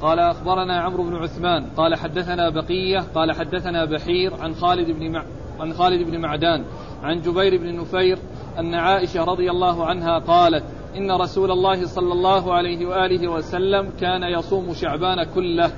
قال 0.00 0.18
أخبرنا 0.18 0.80
عمرو 0.80 1.02
بن 1.02 1.16
عثمان 1.16 1.66
قال 1.76 1.94
حدثنا 1.94 2.50
بقية 2.50 2.98
قال 3.14 3.32
حدثنا 3.32 3.84
بحير 3.84 4.34
عن 4.40 4.54
خالد 4.54 4.90
بن 4.90 5.12
مع 5.12 5.24
عن 5.60 5.72
خالد 5.72 6.10
بن 6.10 6.20
معدان 6.20 6.64
عن 7.02 7.20
جبير 7.20 7.58
بن 7.58 7.80
نفير 7.80 8.18
أن 8.58 8.74
عائشة 8.74 9.24
رضي 9.24 9.50
الله 9.50 9.86
عنها 9.86 10.18
قالت 10.18 10.64
إن 10.96 11.12
رسول 11.12 11.50
الله 11.50 11.86
صلى 11.86 12.12
الله 12.12 12.54
عليه 12.54 12.86
وآله 12.86 13.28
وسلم 13.28 13.90
كان 14.00 14.22
يصوم 14.22 14.74
شعبان 14.74 15.24
كله. 15.34 15.70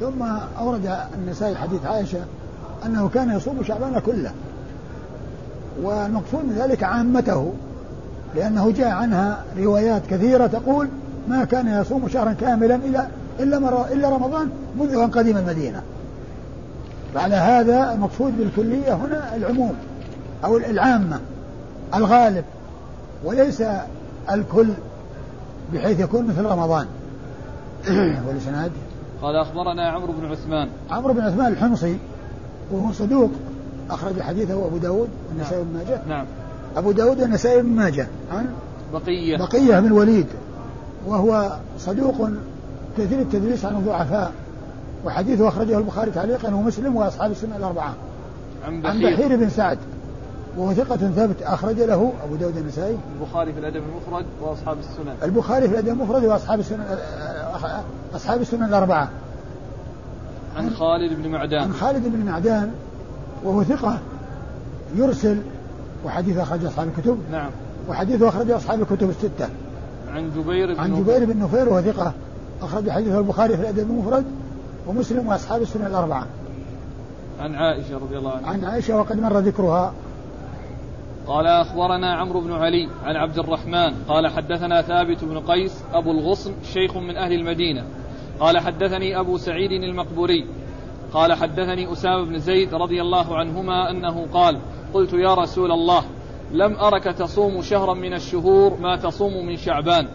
ثم 0.00 0.22
أورد 0.58 0.96
النسائي 1.14 1.56
حديث 1.56 1.86
عائشة 1.86 2.24
أنه 2.86 3.08
كان 3.08 3.36
يصوم 3.36 3.62
شعبان 3.62 3.98
كله. 3.98 4.32
والمقصود 5.82 6.44
من 6.44 6.52
ذلك 6.52 6.82
عامته 6.82 7.54
لأنه 8.34 8.70
جاء 8.70 8.88
عنها 8.88 9.44
روايات 9.58 10.06
كثيرة 10.06 10.46
تقول 10.46 10.88
ما 11.28 11.44
كان 11.44 11.80
يصوم 11.80 12.08
شهرا 12.08 12.32
كاملا 12.32 12.74
إلا 12.74 13.08
إلا 13.40 13.92
إلا 13.92 14.08
رمضان 14.08 14.50
منذ 14.78 14.94
أن 14.94 15.10
قدم 15.10 15.36
المدينة. 15.36 15.82
فعلى 17.14 17.34
هذا 17.34 17.92
المقصود 17.92 18.38
بالكلية 18.38 18.94
هنا 18.94 19.36
العموم 19.36 19.74
أو 20.44 20.56
العامة 20.56 21.20
الغالب 21.94 22.44
وليس 23.24 23.62
الكل 24.30 24.68
بحيث 25.72 26.00
يكون 26.00 26.26
مثل 26.26 26.44
رمضان. 26.44 26.86
والإسناد؟ 28.28 28.72
قال 29.22 29.36
أخبرنا 29.36 29.88
عمرو 29.90 30.12
بن 30.12 30.26
عثمان. 30.26 30.68
عمرو 30.90 31.14
بن 31.14 31.20
عثمان 31.20 31.52
الحمصي 31.52 31.98
وهو 32.72 32.92
صدوق 32.92 33.30
أخرج 33.90 34.20
حديثه 34.20 34.66
أبو 34.66 34.76
داود 34.76 35.08
والنسائي 35.28 35.64
بن 35.64 35.78
ماجه. 35.78 36.00
نعم. 36.08 36.26
أبو 36.76 36.92
داود 36.92 37.20
والنسائي 37.20 37.62
بن 37.62 37.68
ماجه. 37.68 38.06
عن 38.32 38.46
بقية. 38.92 39.36
بقية 39.36 39.80
بن 39.80 39.86
الوليد. 39.86 40.26
وهو 41.06 41.56
صدوق 41.78 42.28
كثير 42.98 43.20
التدريس 43.20 43.64
عن 43.64 43.76
الضعفاء 43.76 44.32
وحديثه 45.04 45.48
أخرجه 45.48 45.78
البخاري 45.78 46.10
تعليقا 46.10 46.54
ومسلم 46.54 46.96
وأصحاب 46.96 47.30
السنة 47.30 47.56
الأربعة. 47.56 47.94
عن 48.66 48.82
بحير, 48.82 49.06
عن 49.06 49.14
بحير 49.14 49.36
بن 49.36 49.50
سعد 49.50 49.78
وهو 50.58 50.72
ثقة 50.72 50.96
ثبت 50.96 51.42
أخرج 51.42 51.80
له 51.80 52.12
أبو 52.24 52.36
داود 52.36 52.56
النسائي. 52.56 52.98
البخاري 53.20 53.52
في 53.52 53.58
الأدب 53.58 53.76
المفرد 53.76 54.26
وأصحاب 54.40 54.78
السنن. 54.78 55.14
البخاري 55.22 55.68
في 55.68 55.74
الأدب 55.74 55.88
المفرد 55.88 56.24
وأصحاب 56.24 56.60
السنن 56.60 56.84
أصحاب 58.14 58.40
السنن 58.40 58.64
الأربعة. 58.64 59.08
عن 60.56 60.70
خالد 60.70 61.22
بن 61.22 61.30
معدان. 61.30 61.62
عن 61.62 61.72
خالد 61.72 62.06
بن 62.06 62.26
معدان 62.26 62.70
وهو 63.44 63.64
ثقة 63.64 63.98
يرسل 64.96 65.38
وحديث 66.04 66.38
أخرج 66.38 66.64
أصحاب 66.64 66.88
الكتب. 66.88 67.18
نعم. 67.32 67.50
وحديثه 67.88 68.28
أخرج 68.28 68.50
أصحاب 68.50 68.80
الكتب 68.80 69.10
الستة. 69.10 69.48
عن 70.14 70.30
جبير 70.36 70.74
بن 70.74 70.80
عن 70.80 71.02
جبير 71.02 71.24
بن 71.24 71.38
نفير 71.38 71.68
وهو 71.68 71.82
ثقة 71.82 72.12
أخرج 72.62 72.90
حديثه 72.90 73.18
البخاري 73.18 73.56
في 73.56 73.62
الأدب 73.62 73.90
المفرد 73.90 74.24
ومسلم 74.86 75.28
وأصحاب 75.28 75.62
السنن 75.62 75.86
الأربعة. 75.86 76.26
عن 77.40 77.54
عائشة 77.54 77.98
رضي 77.98 78.18
الله 78.18 78.30
عنها. 78.30 78.50
عن 78.50 78.64
عائشة 78.64 78.96
وقد 78.96 79.20
مر 79.20 79.38
ذكرها. 79.38 79.94
قال 81.26 81.46
أخبرنا 81.46 82.14
عمرو 82.14 82.40
بن 82.40 82.52
علي 82.52 82.88
عن 83.04 83.16
عبد 83.16 83.38
الرحمن 83.38 83.94
قال 84.08 84.28
حدثنا 84.28 84.82
ثابت 84.82 85.24
بن 85.24 85.38
قيس 85.38 85.82
أبو 85.92 86.10
الغصن 86.10 86.52
شيخ 86.72 86.96
من 86.96 87.16
أهل 87.16 87.32
المدينة. 87.32 87.84
قال 88.40 88.58
حدثني 88.58 89.20
أبو 89.20 89.38
سعيد 89.38 89.70
المقبوري. 89.70 90.46
قال 91.12 91.32
حدثني 91.32 91.92
أسامة 91.92 92.24
بن 92.24 92.38
زيد 92.38 92.74
رضي 92.74 93.02
الله 93.02 93.36
عنهما 93.36 93.90
أنه 93.90 94.26
قال 94.32 94.58
قلت 94.94 95.12
يا 95.12 95.34
رسول 95.34 95.72
الله 95.72 96.04
لم 96.54 96.76
أرك 96.76 97.04
تصوم 97.04 97.62
شهرا 97.62 97.94
من 97.94 98.14
الشهور 98.14 98.76
ما 98.80 98.96
تصوم 98.96 99.46
من 99.46 99.56
شعبان. 99.56 100.08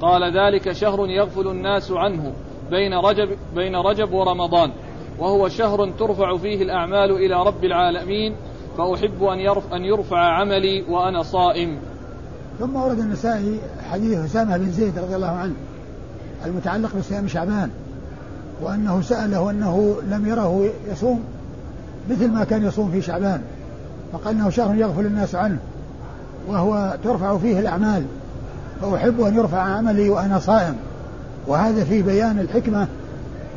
قال 0.00 0.36
ذلك 0.38 0.72
شهر 0.72 1.06
يغفل 1.06 1.48
الناس 1.48 1.90
عنه 1.90 2.32
بين 2.70 2.94
رجب 2.94 3.28
بين 3.54 3.76
رجب 3.76 4.12
ورمضان. 4.12 4.70
وهو 5.18 5.48
شهر 5.48 5.90
ترفع 5.90 6.36
فيه 6.36 6.62
الأعمال 6.62 7.10
إلى 7.10 7.34
رب 7.34 7.64
العالمين 7.64 8.34
فأحب 8.78 9.24
أن 9.24 9.38
يرفع, 9.38 9.76
أن 9.76 9.84
يرفع 9.84 10.18
عملي 10.18 10.82
وأنا 10.88 11.22
صائم. 11.22 11.78
ثم 12.58 12.76
ورد 12.76 12.98
النسائي 12.98 13.60
حديث 13.90 14.18
أسامة 14.18 14.56
بن 14.56 14.70
زيد 14.70 14.98
رضي 14.98 15.16
الله 15.16 15.30
عنه 15.30 15.54
المتعلق 16.46 16.96
بصيام 16.96 17.28
شعبان 17.28 17.70
وأنه 18.62 19.00
سأله 19.00 19.50
أنه 19.50 19.96
لم 20.08 20.28
يره 20.28 20.70
يصوم 20.92 21.24
مثل 22.10 22.30
ما 22.30 22.44
كان 22.44 22.66
يصوم 22.66 22.90
في 22.90 23.02
شعبان 23.02 23.42
فقال 24.12 24.34
أنه 24.34 24.50
شهر 24.50 24.74
يغفل 24.74 25.06
الناس 25.06 25.34
عنه. 25.34 25.58
وهو 26.48 26.96
ترفع 27.04 27.38
فيه 27.38 27.58
الأعمال 27.58 28.04
فأحب 28.82 29.20
أن 29.20 29.34
يرفع 29.34 29.58
عملي 29.60 30.10
وأنا 30.10 30.38
صائم. 30.38 30.76
وهذا 31.46 31.84
في 31.84 32.02
بيان 32.02 32.38
الحكمة 32.38 32.88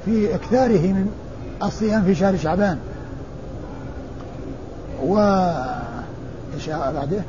في 0.06 0.36
إكثاره 0.36 0.82
من 0.82 1.12
الصيام 1.64 2.04
في 2.04 2.16
شهر 2.16 2.38
شعبان. 2.38 2.78
و 5.04 5.20
إيش 6.56 6.70
بعده؟ 6.70 7.22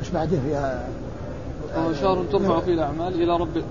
إيش 0.00 0.10
بعده؟ 0.14 0.38
في 0.38 2.00
شهر 2.00 2.24
ترفع 2.32 2.60
فيه 2.60 2.72
الأعمال 2.72 3.22
إلى 3.22 3.36
رب 3.36 3.62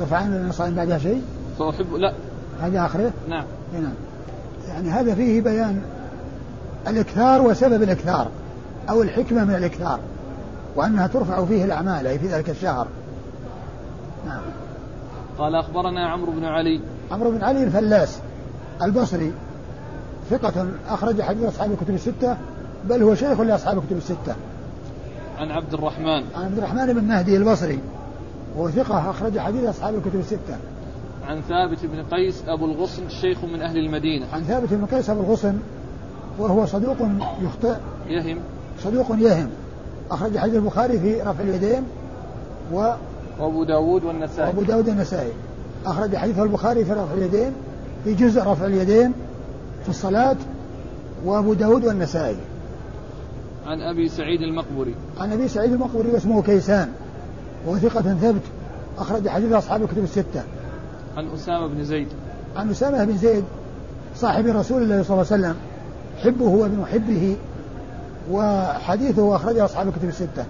يرفع 0.00 0.16
عن 0.16 0.52
صائم 0.52 0.74
بعدها 0.74 0.98
شيء؟ 0.98 1.22
فأحب 1.58 1.94
لا. 1.94 2.12
هذا 2.60 2.84
آخره؟ 2.84 3.12
نعم. 3.28 3.44
نعم. 3.72 3.92
يعني 4.68 4.90
هذا 4.90 5.14
فيه 5.14 5.40
بيان 5.40 5.82
الإكثار 6.88 7.42
وسبب 7.42 7.82
الإكثار. 7.82 8.28
أو 8.90 9.02
الحكمة 9.02 9.44
من 9.44 9.54
الإكثار 9.54 10.00
وأنها 10.76 11.06
ترفع 11.06 11.44
فيه 11.44 11.64
الأعمال 11.64 12.06
أي 12.06 12.18
في 12.18 12.26
ذلك 12.26 12.50
الشهر. 12.50 12.86
نعم. 14.26 14.42
قال 15.38 15.54
أخبرنا 15.54 16.08
عمرو 16.08 16.32
بن 16.32 16.44
علي. 16.44 16.80
عمرو 17.12 17.30
بن 17.30 17.44
علي 17.44 17.64
الفلاس 17.64 18.18
البصري 18.82 19.32
ثقة 20.30 20.66
أخرج 20.88 21.22
حديث 21.22 21.48
أصحاب 21.48 21.72
الكتب 21.72 21.94
الستة 21.94 22.36
بل 22.84 23.02
هو 23.02 23.14
شيخ 23.14 23.40
لأصحاب 23.40 23.78
الكتب 23.78 23.96
الستة. 23.96 24.34
عن 25.38 25.50
عبد 25.50 25.74
الرحمن. 25.74 26.22
عن 26.36 26.44
عبد 26.44 26.58
الرحمن 26.58 26.92
بن 26.92 27.04
مهدي 27.04 27.36
البصري 27.36 27.80
وهو 28.56 28.70
ثقة 28.70 29.10
أخرج 29.10 29.38
حديث 29.38 29.64
أصحاب 29.64 29.94
الكتب 29.94 30.20
الستة. 30.20 30.56
عن 31.26 31.40
ثابت 31.40 31.86
بن 31.86 32.02
قيس 32.02 32.42
أبو 32.46 32.64
الغصن 32.64 33.08
شيخ 33.08 33.44
من 33.44 33.62
أهل 33.62 33.78
المدينة. 33.78 34.26
عن 34.32 34.42
ثابت 34.42 34.68
بن 34.74 34.86
قيس 34.86 35.10
أبو 35.10 35.20
الغصن 35.20 35.58
وهو 36.38 36.66
صدوق 36.66 36.96
يخطئ. 37.42 37.76
يهم. 38.06 38.38
صدوق 38.84 39.06
يهم. 39.18 39.48
أخرج 40.10 40.38
حديث 40.38 40.54
البخاري 40.54 40.98
في 40.98 41.20
رفع 41.20 41.40
اليدين 41.40 41.82
و 42.72 42.92
وأبو 43.38 43.64
داود 43.64 44.04
والنسائي. 44.04 44.48
وأبو 44.48 44.62
داود 44.62 44.88
النسائي 44.88 45.32
أخرج 45.86 46.16
حديث 46.16 46.38
البخاري 46.38 46.84
في 46.84 46.92
رفع 46.92 47.14
اليدين 47.14 47.52
في 48.04 48.14
جزء 48.14 48.42
رفع 48.42 48.66
اليدين 48.66 49.12
في 49.82 49.88
الصلاة 49.88 50.36
وأبو 51.24 51.54
داود 51.54 51.84
والنسائي. 51.84 52.36
عن 53.66 53.80
أبي 53.80 54.08
سعيد 54.08 54.40
المقبري 54.40 54.94
عن 55.20 55.32
أبي 55.32 55.48
سعيد 55.48 55.72
المقبري 55.72 56.10
واسمه 56.10 56.42
كيسان 56.42 56.88
وهو 57.66 57.78
ثقة 57.78 58.02
ثبت. 58.02 58.42
أخرج 58.98 59.28
حديث 59.28 59.52
أصحاب 59.52 59.82
الكتب 59.82 60.04
الستة. 60.04 60.42
عن 61.16 61.28
أسامة 61.34 61.66
بن 61.66 61.84
زيد. 61.84 62.08
عن 62.56 62.70
أسامة 62.70 63.04
بن 63.04 63.16
زيد 63.16 63.44
صاحب 64.16 64.46
رسول 64.46 64.82
الله 64.82 65.02
صلى 65.02 65.14
الله 65.14 65.32
عليه 65.32 65.42
وسلم 65.42 65.56
حبه 66.18 66.48
وابن 66.48 66.78
محبه 66.78 67.36
وحديثه 68.30 69.36
أخرجه 69.36 69.64
أصحاب 69.64 69.88
الكتب 69.88 70.08
الستة. 70.08 70.46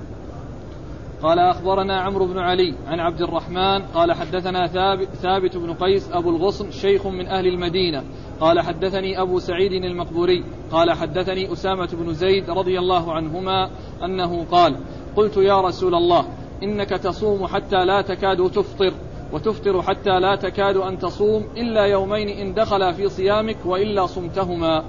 قال 1.23 1.39
أخبرنا 1.39 2.01
عمرو 2.01 2.27
بن 2.27 2.39
علي 2.39 2.75
عن 2.87 3.01
عبد 3.01 3.23
الرحمن 3.23 3.83
قال 3.95 4.13
حدثنا 4.13 4.67
ثابت, 4.67 5.09
ثابت 5.09 5.57
بن 5.57 5.75
قيس 5.75 6.11
أبو 6.13 6.31
الغصن 6.31 6.71
شيخ 6.71 7.07
من 7.07 7.27
أهل 7.27 7.47
المدينة. 7.47 8.03
قال 8.41 8.61
حدثني 8.61 9.21
أبو 9.21 9.39
سعيد 9.39 9.73
المقبوري. 9.73 10.45
قال 10.71 10.93
حدثني 10.93 11.53
أسامة 11.53 11.89
بن 11.93 12.15
زيد 12.15 12.51
رضي 12.51 12.79
الله 12.79 13.13
عنهما 13.13 13.71
أنه 14.05 14.45
قال 14.45 14.77
قلت 15.17 15.37
يا 15.37 15.61
رسول 15.61 15.95
الله 15.95 16.25
إنك 16.63 16.91
تصوم 16.91 17.47
حتى 17.47 17.85
لا 17.85 18.03
تكاد 18.03 18.51
تفطر 18.51 18.93
وتفطر 19.33 19.83
حتى 19.83 20.21
لا 20.21 20.37
تكاد 20.37 20.77
أن 20.77 20.99
تصوم 20.99 21.45
إلا 21.57 21.85
يومين 21.85 22.29
إن 22.29 22.55
دخل 22.55 22.95
في 22.95 23.09
صيامك 23.09 23.57
وإلا 23.65 24.07
صمتهما. 24.07 24.85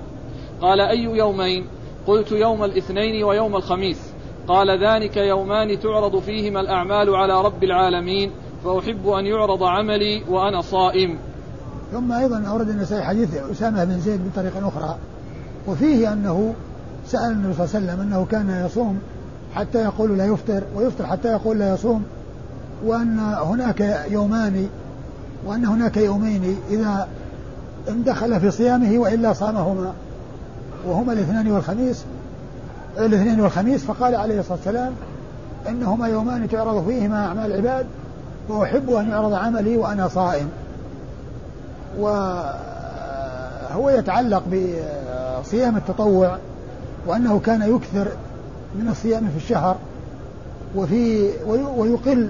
قال 0.62 0.82
أي 0.82 1.04
يومين؟ 1.04 1.66
قلت 2.08 2.32
يوم 2.32 2.64
الاثنين 2.64 3.24
ويوم 3.24 3.56
الخميس. 3.56 4.00
قال 4.48 4.86
ذلك 4.88 5.18
يومان 5.18 5.80
تعرض 5.80 6.20
فيهما 6.20 6.60
الأعمال 6.60 7.16
على 7.16 7.42
رب 7.42 7.64
العالمين 7.64 8.32
فأحب 8.64 9.08
أن 9.08 9.26
يعرض 9.26 9.64
عملي 9.64 10.24
وأنا 10.30 10.62
صائم. 10.62 11.18
ثم 11.92 12.12
أيضا 12.12 12.44
أورد 12.48 12.70
النسائي 12.70 13.04
حديث 13.04 13.36
أسامة 13.36 13.84
بن 13.84 14.00
زيد 14.00 14.20
بطريقة 14.32 14.68
أخرى 14.68 14.98
وفيه 15.68 16.14
أنه 16.14 16.54
سأل 17.06 17.32
النبي 17.32 17.54
صلى 17.54 17.66
الله 17.66 17.76
عليه 17.76 17.86
وسلم 17.86 18.02
أنه 18.02 18.26
كان 18.26 18.66
يصوم 18.66 19.00
حتى 19.56 19.78
يقول 19.78 20.18
لا 20.18 20.26
يفطر 20.26 20.64
ويفطر 20.76 21.06
حتى 21.06 21.28
يقول 21.28 21.60
لا 21.60 21.74
يصوم 21.74 22.04
وأن 22.86 23.20
هناك 23.20 24.06
يومان 24.12 24.68
وأن 25.46 25.66
هناك 25.66 25.98
يومين 25.98 26.58
إذا 26.70 27.08
دخل 27.88 28.40
في 28.40 28.52
صيامه 28.52 28.98
وإلا 28.98 29.34
صامهما. 29.34 29.94
وهما 30.88 31.14
الاثنان 31.14 31.52
والخميس 31.52 32.06
الاثنين 32.98 33.42
والخميس 33.42 33.84
فقال 33.84 34.16
عليه 34.16 34.40
الصلاة 34.40 34.58
والسلام 34.58 34.94
إنهما 35.70 36.08
يومان 36.08 36.50
تعرض 36.50 36.88
فيهما 36.88 37.26
أعمال 37.26 37.52
العباد 37.52 37.86
وأحب 38.50 38.90
أن 38.90 39.10
يعرض 39.10 39.34
عملي 39.34 39.78
وأنا 39.78 40.08
صائم. 40.08 40.50
وهو 42.00 43.90
يتعلق 43.90 44.44
بصيام 44.48 45.78
التطوع 45.78 46.38
وأنه 47.08 47.40
كان 47.40 47.62
يكثر 47.76 48.08
من 48.76 48.88
الصيام 48.92 49.30
في 49.30 49.38
الشهر 49.38 49.78
وفي 50.76 51.30
ويقل 51.78 52.30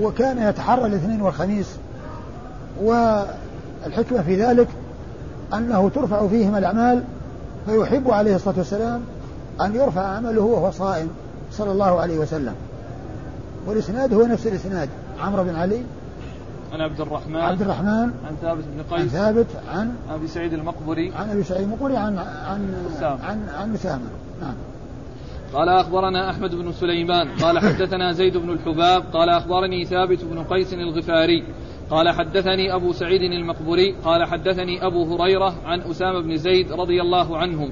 وكان 0.00 0.48
يتحرى 0.48 0.86
الاثنين 0.86 1.22
والخميس. 1.22 1.66
والحكمة 2.82 4.22
في 4.26 4.44
ذلك 4.44 4.68
أنه 5.54 5.90
ترفع 5.94 6.28
فيهما 6.28 6.58
الأعمال 6.58 7.04
فيحب 7.66 8.10
عليه 8.10 8.36
الصلاة 8.36 8.58
والسلام 8.58 9.00
أن 9.60 9.74
يرفع 9.74 10.02
عمله 10.02 10.42
وهو 10.42 10.70
صائم 10.70 11.08
صلى 11.52 11.72
الله 11.72 12.00
عليه 12.00 12.18
وسلم. 12.18 12.54
والإسناد 13.66 14.14
هو 14.14 14.26
نفس 14.26 14.46
الإسناد. 14.46 14.88
عمرو 15.20 15.44
بن 15.44 15.56
علي. 15.56 15.82
عن 16.72 16.80
عبد 16.80 17.00
الرحمن. 17.00 17.36
عبد 17.36 17.62
الرحمن. 17.62 18.10
عن 18.26 18.36
ثابت 18.42 18.64
بن 18.64 18.96
قيس. 18.96 19.00
عن 19.00 19.08
ثابت 19.08 19.46
عن 19.72 19.94
أبي 20.10 20.26
سعيد 20.26 20.52
المقبري. 20.52 21.12
عن 21.14 21.30
أبي 21.30 21.42
سعيد 21.42 21.62
المقبري 21.62 21.96
عن 21.96 22.18
عن 22.18 22.74
أسامة. 22.96 23.24
عن 23.24 23.48
عن 23.48 23.74
أسامة. 23.74 24.08
نعم. 24.40 24.54
قال 25.54 25.68
أخبرنا 25.68 26.30
أحمد 26.30 26.54
بن 26.54 26.72
سليمان. 26.72 27.28
قال 27.42 27.58
حدثنا 27.58 28.12
زيد 28.12 28.36
بن 28.36 28.50
الحباب. 28.50 29.04
قال 29.12 29.28
أخبرني 29.28 29.84
ثابت 29.84 30.24
بن 30.24 30.44
قيس 30.44 30.72
الغفاري. 30.72 31.44
قال 31.90 32.10
حدثني 32.10 32.74
أبو 32.74 32.92
سعيد 32.92 33.20
المقبري 33.20 33.94
قال 34.04 34.24
حدثني 34.24 34.86
أبو 34.86 35.14
هريرة 35.14 35.54
عن 35.64 35.80
أسامة 35.80 36.20
بن 36.20 36.36
زيد 36.36 36.72
رضي 36.72 37.02
الله 37.02 37.38
عنهم 37.38 37.70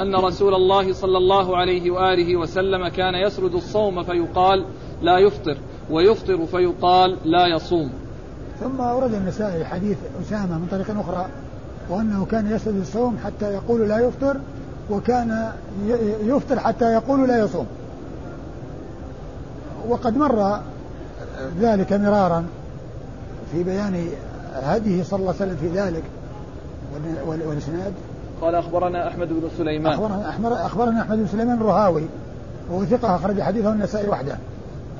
أن 0.00 0.14
رسول 0.14 0.54
الله 0.54 0.92
صلى 0.92 1.18
الله 1.18 1.56
عليه 1.56 1.90
وآله 1.90 2.36
وسلم 2.36 2.88
كان 2.88 3.14
يسرد 3.14 3.54
الصوم 3.54 4.02
فيقال 4.02 4.64
لا 5.02 5.18
يفطر 5.18 5.56
ويفطر 5.90 6.46
فيقال 6.46 7.16
لا 7.24 7.46
يصوم. 7.46 7.90
ثم 8.60 8.80
أورد 8.80 9.14
النسائي 9.14 9.64
حديث 9.64 9.98
أسامة 10.22 10.58
من 10.58 10.66
طريق 10.70 11.00
أخرى 11.00 11.26
وأنه 11.90 12.24
كان 12.24 12.52
يسرد 12.56 12.76
الصوم 12.76 13.18
حتى 13.24 13.52
يقول 13.52 13.88
لا 13.88 13.98
يفطر 13.98 14.36
وكان 14.90 15.52
يفطر 16.24 16.60
حتى 16.60 16.84
يقول 16.84 17.28
لا 17.28 17.44
يصوم. 17.44 17.66
وقد 19.88 20.16
مر 20.16 20.60
ذلك 21.60 21.92
مرارا. 21.92 22.44
في 23.52 23.62
بيان 23.62 24.08
هديه 24.54 25.02
صلى 25.02 25.20
الله 25.20 25.34
عليه 25.40 25.52
وسلم 25.52 25.56
في 25.56 25.68
ذلك. 25.68 26.02
والإسناد؟ 27.26 27.92
قال 28.40 28.54
أخبرنا 28.54 29.08
أحمد 29.08 29.28
بن 29.28 29.48
سليمان. 29.58 29.92
اخبرنا 29.92 30.66
أخبرنا 30.66 31.02
أحمد 31.02 31.18
بن 31.18 31.26
سليمان 31.26 31.58
الرهاوي. 31.60 32.02
وهو 32.70 32.84
ثقة 32.84 33.16
أخرج 33.16 33.40
حديثه 33.40 33.72
النسائي 33.72 34.08
وحده. 34.08 34.38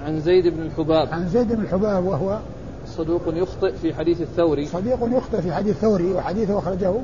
عن 0.06 0.20
زيد 0.20 0.48
بن 0.54 0.62
الحباب. 0.62 1.08
عن 1.12 1.28
زيد 1.28 1.52
بن 1.52 1.62
الحباب 1.62 2.04
وهو 2.04 2.38
صدوق 2.86 3.22
يخطئ 3.26 3.72
في 3.72 3.94
حديث 3.94 4.20
الثوري. 4.20 4.66
صديق 4.66 4.98
يخطئ 5.02 5.42
في 5.42 5.52
حديث 5.52 5.76
الثوري 5.76 6.12
وحديثه 6.12 6.58
أخرجه 6.58 6.94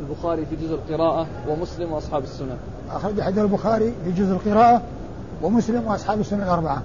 البخاري 0.00 0.46
في 0.46 0.56
جزء 0.56 0.74
القراءة 0.74 1.26
ومسلم 1.48 1.92
وأصحاب 1.92 2.22
السنن. 2.22 2.56
أخرج 2.90 3.20
حديث 3.20 3.38
البخاري 3.38 3.94
في 4.04 4.12
جزء 4.12 4.32
القراءة 4.32 4.82
ومسلم 5.42 5.86
وأصحاب 5.86 6.20
السنن 6.20 6.42
الأربعة. 6.42 6.82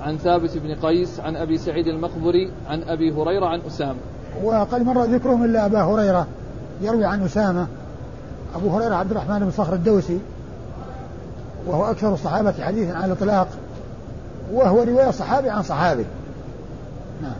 عن 0.00 0.16
ثابت 0.16 0.58
بن 0.58 0.74
قيس 0.74 1.20
عن 1.20 1.36
أبي 1.36 1.58
سعيد 1.58 1.86
المقبري 1.86 2.52
عن 2.68 2.82
أبي 2.82 3.12
هريرة 3.12 3.46
عن 3.46 3.60
أسامة. 3.66 3.98
وقد 4.44 4.82
مر 4.82 5.04
ذكرهم 5.04 5.44
إلا 5.44 5.66
أبا 5.66 5.82
هريرة 5.82 6.26
يروي 6.82 7.04
عن 7.04 7.24
أسامة. 7.24 7.66
أبو 8.54 8.68
هريرة 8.68 8.94
عبد 8.94 9.10
الرحمن 9.10 9.38
بن 9.38 9.50
صخر 9.50 9.74
الدوسي 9.74 10.20
وهو 11.66 11.90
أكثر 11.90 12.14
الصحابة 12.14 12.52
حديثا 12.52 12.92
على 12.92 13.06
الإطلاق 13.06 13.48
وهو 14.52 14.82
رواية 14.82 15.10
صحابي 15.10 15.50
عن 15.50 15.62
صحابي. 15.62 16.04
نعم. 17.22 17.36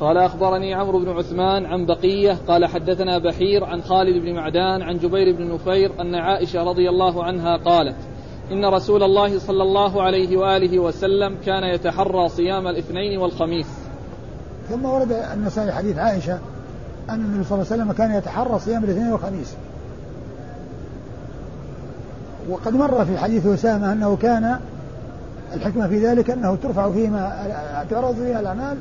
قال 0.00 0.16
أخبرني 0.16 0.74
عمرو 0.74 0.98
بن 0.98 1.08
عثمان 1.08 1.66
عن 1.66 1.86
بقية. 1.86 2.36
قال 2.48 2.66
حدثنا 2.66 3.18
بحير 3.18 3.64
عن 3.64 3.82
خالد 3.82 4.22
بن 4.22 4.34
معدان 4.34 4.82
عن 4.82 4.98
جبير 4.98 5.36
بن 5.36 5.54
نفير 5.54 5.90
أن 6.00 6.14
عائشة 6.14 6.62
رضي 6.62 6.88
الله 6.88 7.24
عنها 7.24 7.56
قالت 7.56 7.96
إن 8.52 8.64
رسول 8.64 9.02
الله 9.02 9.38
صلى 9.38 9.62
الله 9.62 10.02
عليه 10.02 10.36
وآله 10.36 10.78
وسلم 10.78 11.36
كان 11.46 11.64
يتحرى 11.64 12.28
صيام 12.28 12.68
الاثنين 12.68 13.18
والخميس. 13.18 13.66
ثم 14.70 14.84
ورد 14.84 15.12
النسائي 15.12 15.72
حديث 15.72 15.98
عائشة 15.98 16.38
أن 17.10 17.14
النبي 17.14 17.44
صلى 17.44 17.58
الله 17.58 17.72
عليه 17.72 17.82
وسلم 17.82 17.92
كان 17.92 18.10
يتحرى 18.10 18.58
صيام 18.58 18.84
الاثنين 18.84 19.12
والخميس. 19.12 19.54
وقد 22.48 22.74
مر 22.74 23.04
في 23.04 23.18
حديث 23.18 23.46
أسامة 23.46 23.92
أنه 23.92 24.16
كان 24.16 24.58
الحكمة 25.54 25.88
في 25.88 26.06
ذلك 26.06 26.30
أنه 26.30 26.56
ترفع 26.62 26.90
فيما 26.90 27.46
تعرض 27.90 28.14
فيها 28.14 28.40
الأعمال 28.40 28.76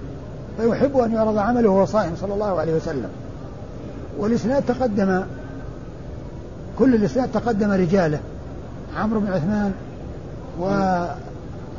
فيحب 0.58 0.98
أن 0.98 1.14
يعرض 1.14 1.38
عمله 1.38 1.70
وهو 1.70 1.86
صائم 1.86 2.16
صلى 2.22 2.34
الله 2.34 2.60
عليه 2.60 2.74
وسلم. 2.74 3.10
والإسناد 4.20 4.64
تقدم 4.66 5.24
كل 6.80 6.96
الإسناد 6.96 7.32
تقدم 7.32 7.72
رجاله. 7.72 8.20
عمرو 8.96 9.20
بن 9.20 9.28
عثمان 9.28 9.72
و 10.60 10.66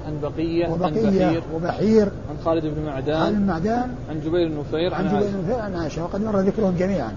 عن 0.07 0.21
بقية 0.23 0.69
وبقية 0.69 1.07
عن 1.07 1.13
بحير 1.13 1.43
وبحير. 1.55 2.09
عن 2.31 2.37
خالد 2.45 2.65
بن 2.67 2.87
معدان 2.87 3.21
خالد 3.21 3.37
بن 3.37 3.47
معدان. 3.47 3.95
عن 4.11 4.21
جبير 4.21 4.49
بن 4.49 4.59
نفير 4.61 4.95
عن, 4.95 5.07
عن 5.07 5.17
جبير 5.17 5.31
بن 5.31 5.39
نفير 5.45 5.61
عن 5.61 5.75
عائشة. 5.75 6.05
وقد 6.05 6.25
مر 6.25 6.41
ذكرهم 6.41 6.75
جميعا. 6.79 7.13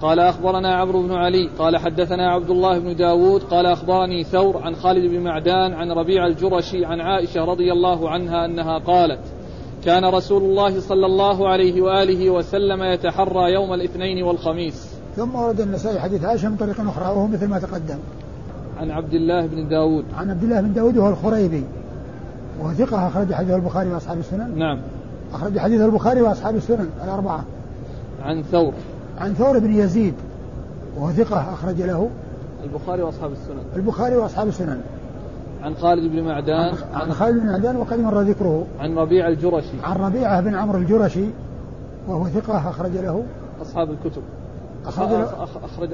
قال 0.00 0.20
أخبرنا 0.20 0.74
عمرو 0.74 1.02
بن 1.02 1.12
علي 1.12 1.50
قال 1.58 1.76
حدثنا 1.76 2.30
عبد 2.30 2.50
الله 2.50 2.78
بن 2.78 2.96
داود 2.96 3.42
قال 3.42 3.66
أخبرني 3.66 4.24
ثور 4.24 4.62
عن 4.62 4.74
خالد 4.74 5.10
بن 5.10 5.20
معدان 5.20 5.72
عن 5.72 5.90
ربيع 5.90 6.26
الجرشي 6.26 6.84
عن 6.84 7.00
عائشة 7.00 7.44
رضي 7.44 7.72
الله 7.72 8.10
عنها 8.10 8.44
أنها 8.44 8.78
قالت 8.78 9.20
كان 9.84 10.04
رسول 10.04 10.42
الله 10.42 10.80
صلى 10.80 11.06
الله 11.06 11.48
عليه 11.48 11.82
وآله 11.82 12.30
وسلم 12.30 12.82
يتحرى 12.82 13.52
يوم 13.52 13.74
الاثنين 13.74 14.22
والخميس. 14.22 14.88
ثم 15.16 15.34
ورد 15.34 15.60
النسائي 15.60 16.00
حديث 16.00 16.24
عائشة 16.24 16.48
من 16.48 16.56
طريق 16.56 16.80
أخرى 16.80 17.04
وهو 17.04 17.26
مثل 17.26 17.48
ما 17.48 17.58
تقدم. 17.58 17.98
عن 18.80 18.90
عبد 18.90 19.14
الله 19.14 19.46
بن 19.46 19.68
داود. 19.68 20.04
عن 20.16 20.30
عبد 20.30 20.42
الله 20.42 20.60
بن 20.60 20.72
داود 20.72 20.96
وهو 20.96 21.08
الخريبي. 21.08 21.64
وهو 22.60 22.72
ثقة 22.72 23.06
أخرج 23.06 23.32
حديث 23.32 23.50
البخاري 23.50 23.90
وأصحاب 23.90 24.18
السنن. 24.18 24.58
نعم. 24.58 24.78
أخرج 25.34 25.58
حديث 25.58 25.80
البخاري 25.80 26.20
وأصحاب 26.20 26.56
السنن 26.56 26.88
الأربعة. 27.04 27.44
عن 28.22 28.42
ثور. 28.42 28.72
عن 29.18 29.34
ثور 29.34 29.58
بن 29.58 29.74
يزيد. 29.74 30.14
وهو 30.96 31.10
ثقة 31.10 31.52
أخرج 31.52 31.82
له. 31.82 32.10
البخاري 32.64 33.02
وأصحاب 33.02 33.32
السنن. 33.32 33.62
البخاري 33.76 34.16
وأصحاب 34.16 34.48
السنن. 34.48 34.80
عن 35.62 35.74
خالد 35.74 36.12
بن 36.12 36.22
معدان. 36.22 36.74
عن 36.94 37.12
خالد 37.12 37.40
بن 37.40 37.46
معدان 37.46 37.76
وقد 37.76 37.98
مر 37.98 38.20
ذكره. 38.20 38.66
عن 38.80 38.94
ربيع 38.94 39.28
الجرشي. 39.28 39.82
عن 39.84 39.96
ربيعة 39.96 40.40
بن 40.40 40.54
عمرو 40.54 40.78
الجرشي. 40.78 41.26
وهو 42.08 42.28
ثقة 42.28 42.70
أخرج 42.70 42.92
له. 42.92 43.24
أصحاب 43.62 43.90
الكتب. 43.90 44.22
أخرج 44.86 45.08
له. 45.08 45.44
أخرج 45.64 45.90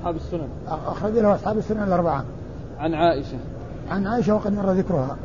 أصحاب 0.00 0.16
السنن. 0.16 0.48
أخرج 0.68 1.12
له 1.12 1.34
أصحاب 1.34 1.58
السنن 1.58 1.82
الأربعة. 1.82 2.24
عن 2.78 2.94
عائشة. 2.94 3.38
عن 3.90 4.06
عائشة 4.06 4.34
وقد 4.34 4.52
مر 4.52 4.72
ذكرها. 4.72 5.16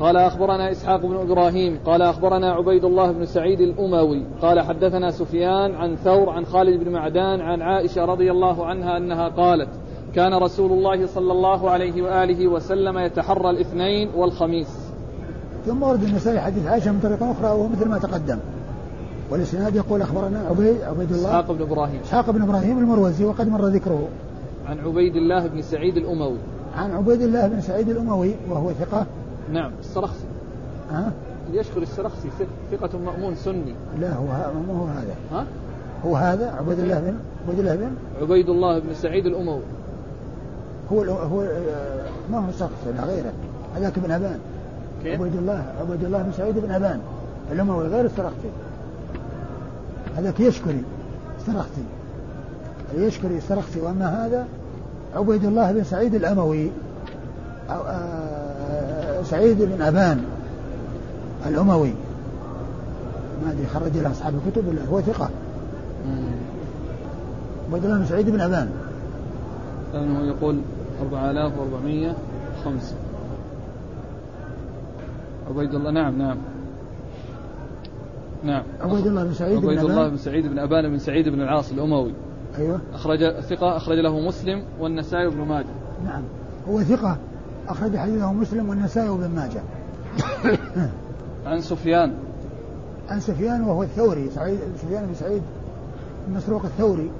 قال 0.00 0.16
أخبرنا 0.16 0.70
إسحاق 0.70 1.06
بن 1.06 1.16
إبراهيم 1.16 1.78
قال 1.86 2.02
أخبرنا 2.02 2.52
عبيد 2.52 2.84
الله 2.84 3.12
بن 3.12 3.26
سعيد 3.26 3.60
الأموي 3.60 4.24
قال 4.42 4.60
حدثنا 4.60 5.10
سفيان 5.10 5.74
عن 5.74 5.96
ثور 5.96 6.30
عن 6.30 6.46
خالد 6.46 6.84
بن 6.84 6.92
معدان 6.92 7.40
عن 7.40 7.62
عائشة 7.62 8.04
رضي 8.04 8.30
الله 8.30 8.66
عنها 8.66 8.96
أنها 8.96 9.28
قالت 9.28 9.68
كان 10.14 10.34
رسول 10.34 10.72
الله 10.72 11.06
صلى 11.06 11.32
الله 11.32 11.70
عليه 11.70 12.02
وآله 12.02 12.48
وسلم 12.48 12.98
يتحرى 12.98 13.50
الاثنين 13.50 14.10
والخميس. 14.16 14.68
ثم 15.66 15.82
ورد 15.82 16.02
النسائي 16.02 16.40
حديث 16.40 16.66
عائشة 16.66 16.92
من 16.92 17.00
طريقة 17.00 17.32
أخرى 17.32 17.46
وهو 17.46 17.68
مثل 17.68 17.88
ما 17.88 17.98
تقدم. 17.98 18.38
والإسناد 19.30 19.76
يقول 19.76 20.02
أخبرنا 20.02 20.38
عبيد 20.38 20.82
عبيد 20.82 21.12
الله. 21.12 21.28
إسحاق 21.28 21.52
بن 21.52 21.62
إبراهيم. 21.62 22.00
إسحاق 22.04 22.30
بن 22.30 22.42
إبراهيم 22.42 22.78
المروزي 22.78 23.24
وقد 23.24 23.48
مر 23.48 23.66
ذكره. 23.66 24.08
عن 24.66 24.78
عبيد 24.78 25.16
الله 25.16 25.46
بن 25.46 25.62
سعيد 25.62 25.96
الأموي. 25.96 26.38
عن 26.76 26.90
عبيد 26.90 27.22
الله 27.22 27.46
بن 27.48 27.60
سعيد 27.60 27.88
الأموي 27.88 28.34
وهو 28.50 28.72
ثقة. 28.72 29.06
نعم 29.52 29.72
السرخسي. 29.80 30.24
ها؟ 30.90 31.12
يشكر 31.52 31.82
السرخسي 31.82 32.28
ثقة 32.70 32.98
مأمون 32.98 33.34
سني. 33.34 33.74
لا 34.00 34.14
هو 34.14 34.24
ما 34.68 34.80
هو 34.80 34.84
هذا. 34.84 35.14
ها؟ 35.32 35.46
هو 36.06 36.16
هذا 36.16 36.50
عبيد 36.50 36.78
الله 36.78 37.00
بن 37.00 37.14
عبيد 37.48 37.58
الله 37.58 37.76
بن 37.76 37.90
عبيد 38.22 38.48
الله 38.48 38.78
بن 38.78 38.94
سعيد 38.94 39.26
الأموي. 39.26 39.62
هو 40.92 41.02
هو 41.02 41.48
ما 42.30 42.38
هو 42.38 42.50
شخص 42.58 42.86
لا 42.96 43.04
غيره. 43.04 43.32
هذاك 43.76 43.98
بن 43.98 44.38
كيف؟ 45.02 45.20
عبيد 45.20 45.36
الله 45.36 45.64
عبيد 45.80 46.04
الله 46.04 46.22
بن 46.22 46.32
سعيد 46.32 46.58
بن 46.58 46.70
أبان. 46.70 47.00
الأموي 47.52 47.86
غير 47.86 48.04
السرخسي. 48.04 48.50
هذاك 50.16 50.40
يشكري 50.40 50.82
السرخسي 51.38 51.84
يشكري 52.94 53.36
السرخسي 53.36 53.80
وأما 53.80 54.26
هذا 54.26 54.46
عبيد 55.16 55.44
الله 55.44 55.72
بن 55.72 55.84
سعيد 55.84 56.14
الأموي 56.14 56.70
آه، 57.70 59.22
سعيد 59.22 59.62
بن 59.62 59.82
أبان 59.82 60.24
الأموي 61.46 61.92
ما 63.44 63.52
أدري 63.52 63.66
خرج 63.66 63.96
له 63.96 64.10
أصحاب 64.10 64.34
الكتب 64.34 64.68
ولا 64.68 64.84
هو 64.90 65.00
ثقة. 65.00 65.28
عبيد 67.70 67.84
الله 67.84 67.98
بن 67.98 68.06
سعيد 68.06 68.30
بن 68.30 68.40
أبان. 68.40 68.70
لأنه 69.94 70.26
يقول 70.26 70.60
4405 71.02 72.94
عبيد 75.50 75.74
الله 75.74 75.90
نعم 75.90 76.18
نعم. 76.18 76.36
نعم. 78.44 78.62
عبيد 78.80 79.06
الله 79.06 79.24
بن 79.24 79.32
سعيد 79.32 79.56
عبيد 79.56 79.78
بن 79.78 79.90
الله 79.90 80.08
بن 80.08 80.16
سعيد 80.16 80.46
بن 80.46 80.58
أبان 80.58 80.88
بن 80.88 80.98
سعيد 80.98 81.28
بن 81.28 81.40
العاص 81.40 81.72
الأموي. 81.72 82.14
أيوه. 82.58 82.80
أخرج 82.94 83.40
ثقة 83.40 83.76
أخرج 83.76 83.98
له 83.98 84.20
مسلم 84.20 84.64
والنسائي 84.80 85.26
وابن 85.26 85.40
ماجه. 85.40 85.66
نعم. 86.04 86.22
هو 86.68 86.82
ثقة. 86.82 87.16
أخرج 87.68 87.96
حديثه 87.96 88.32
مسلم 88.32 88.68
والنسائي 88.68 89.08
وابن 89.08 89.30
ماجه. 89.30 89.62
عن 91.46 91.60
سفيان. 91.60 92.14
عن 93.10 93.20
سفيان 93.20 93.62
وهو 93.62 93.82
الثوري. 93.82 94.30
سعيد 94.30 94.58
سفيان 94.76 95.06
بن 95.06 95.14
سعيد 95.14 95.42
مسروق 96.28 96.64
الثوري. 96.64 97.10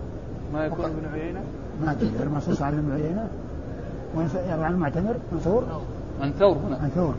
ما 0.52 0.66
يكون 0.66 0.84
ابن 0.84 1.06
عيينة؟ 1.12 1.40
ما 1.84 1.92
أدري. 1.92 2.10
غير 2.18 2.28
منصوص 2.28 2.62
على 2.62 2.78
ابن 2.78 2.92
عيينة. 2.92 3.28
يروي 4.16 4.64
عن 4.64 4.72
المعتمر؟ 4.72 5.16
منصور؟ 5.32 5.64
عن 6.20 6.32
ثور 6.32 6.56
هنا. 6.56 6.76
عن 6.76 6.88
ثور. 6.88 7.14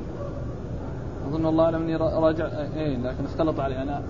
أظن 1.28 1.46
الله 1.46 1.66
أعلم 1.66 1.82
أني 1.82 1.96
راجع 1.96 2.46
إيه 2.76 2.98
لكن 2.98 3.26
اختلط 3.26 3.60
علي 3.60 3.82
أنا 3.82 4.02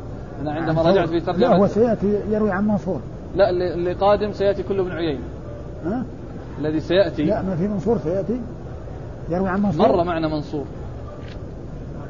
أنا 0.42 0.52
عندما 0.52 0.82
رجعت 0.82 1.10
في 1.10 1.20
ترجمة 1.20 1.48
لا 1.48 1.58
هو 1.58 1.68
سيأتي 1.68 2.20
يروي 2.30 2.52
عن 2.52 2.68
منصور. 2.68 3.00
لا 3.36 3.50
اللي, 3.50 3.94
قادم 3.94 4.32
سيأتي 4.32 4.64
كله 4.64 4.82
ابن 4.82 4.92
عيينة 4.92 5.24
ها؟ 5.86 6.06
الذي 6.60 6.80
سيأتي 6.80 7.24
لا 7.24 7.42
ما 7.42 7.56
في 7.56 7.68
منصور 7.68 7.98
سيأتي 7.98 8.42
يروي 9.30 9.50
عن 9.50 9.62
منصور. 9.62 9.88
مر 9.88 10.04
معنا 10.04 10.28
منصور. 10.28 10.66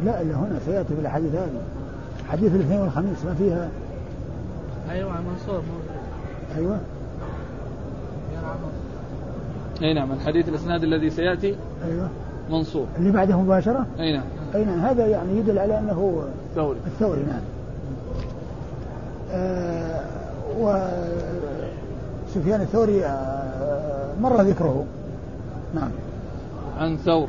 لا 0.06 0.22
إلا 0.22 0.36
هنا 0.36 0.60
سيأتي 0.60 0.96
في 0.96 1.02
الأحاديث 1.02 1.36
هذه 1.36 1.62
حديث 2.30 2.56
الاثنين 2.56 2.80
والخميس 2.80 3.26
ما 3.26 3.34
فيها؟ 3.34 3.70
أيوه 4.92 5.12
عن 5.12 5.24
منصور. 5.26 5.62
أيوه. 6.58 6.80
أي 9.84 9.94
نعم 9.94 10.12
الحديث 10.12 10.50
الإسناد 10.50 10.84
الذي 10.84 11.10
سيأتي 11.10 11.56
أيوه. 11.86 12.10
منصور. 12.50 12.86
اللي 12.98 13.12
بعده 13.12 13.42
مباشرة؟ 13.42 13.86
أي 14.00 14.14
نعم. 14.14 14.24
أي 14.56 14.66
نعم 14.66 14.80
هذا 14.80 15.08
يعني 15.08 15.38
يدل 15.38 15.60
على 15.60 15.80
أنه 15.80 16.24
ثوري. 16.56 16.78
الثوري 16.88 17.22
نعم. 17.22 17.42
آه 19.32 20.02
وسفيان 22.28 22.62
الثوري 22.62 23.06
آه 23.06 24.14
مر 24.22 24.42
ذكره. 24.42 24.86
نعم. 25.76 25.90
عن 26.80 26.98
ثور. 26.98 27.28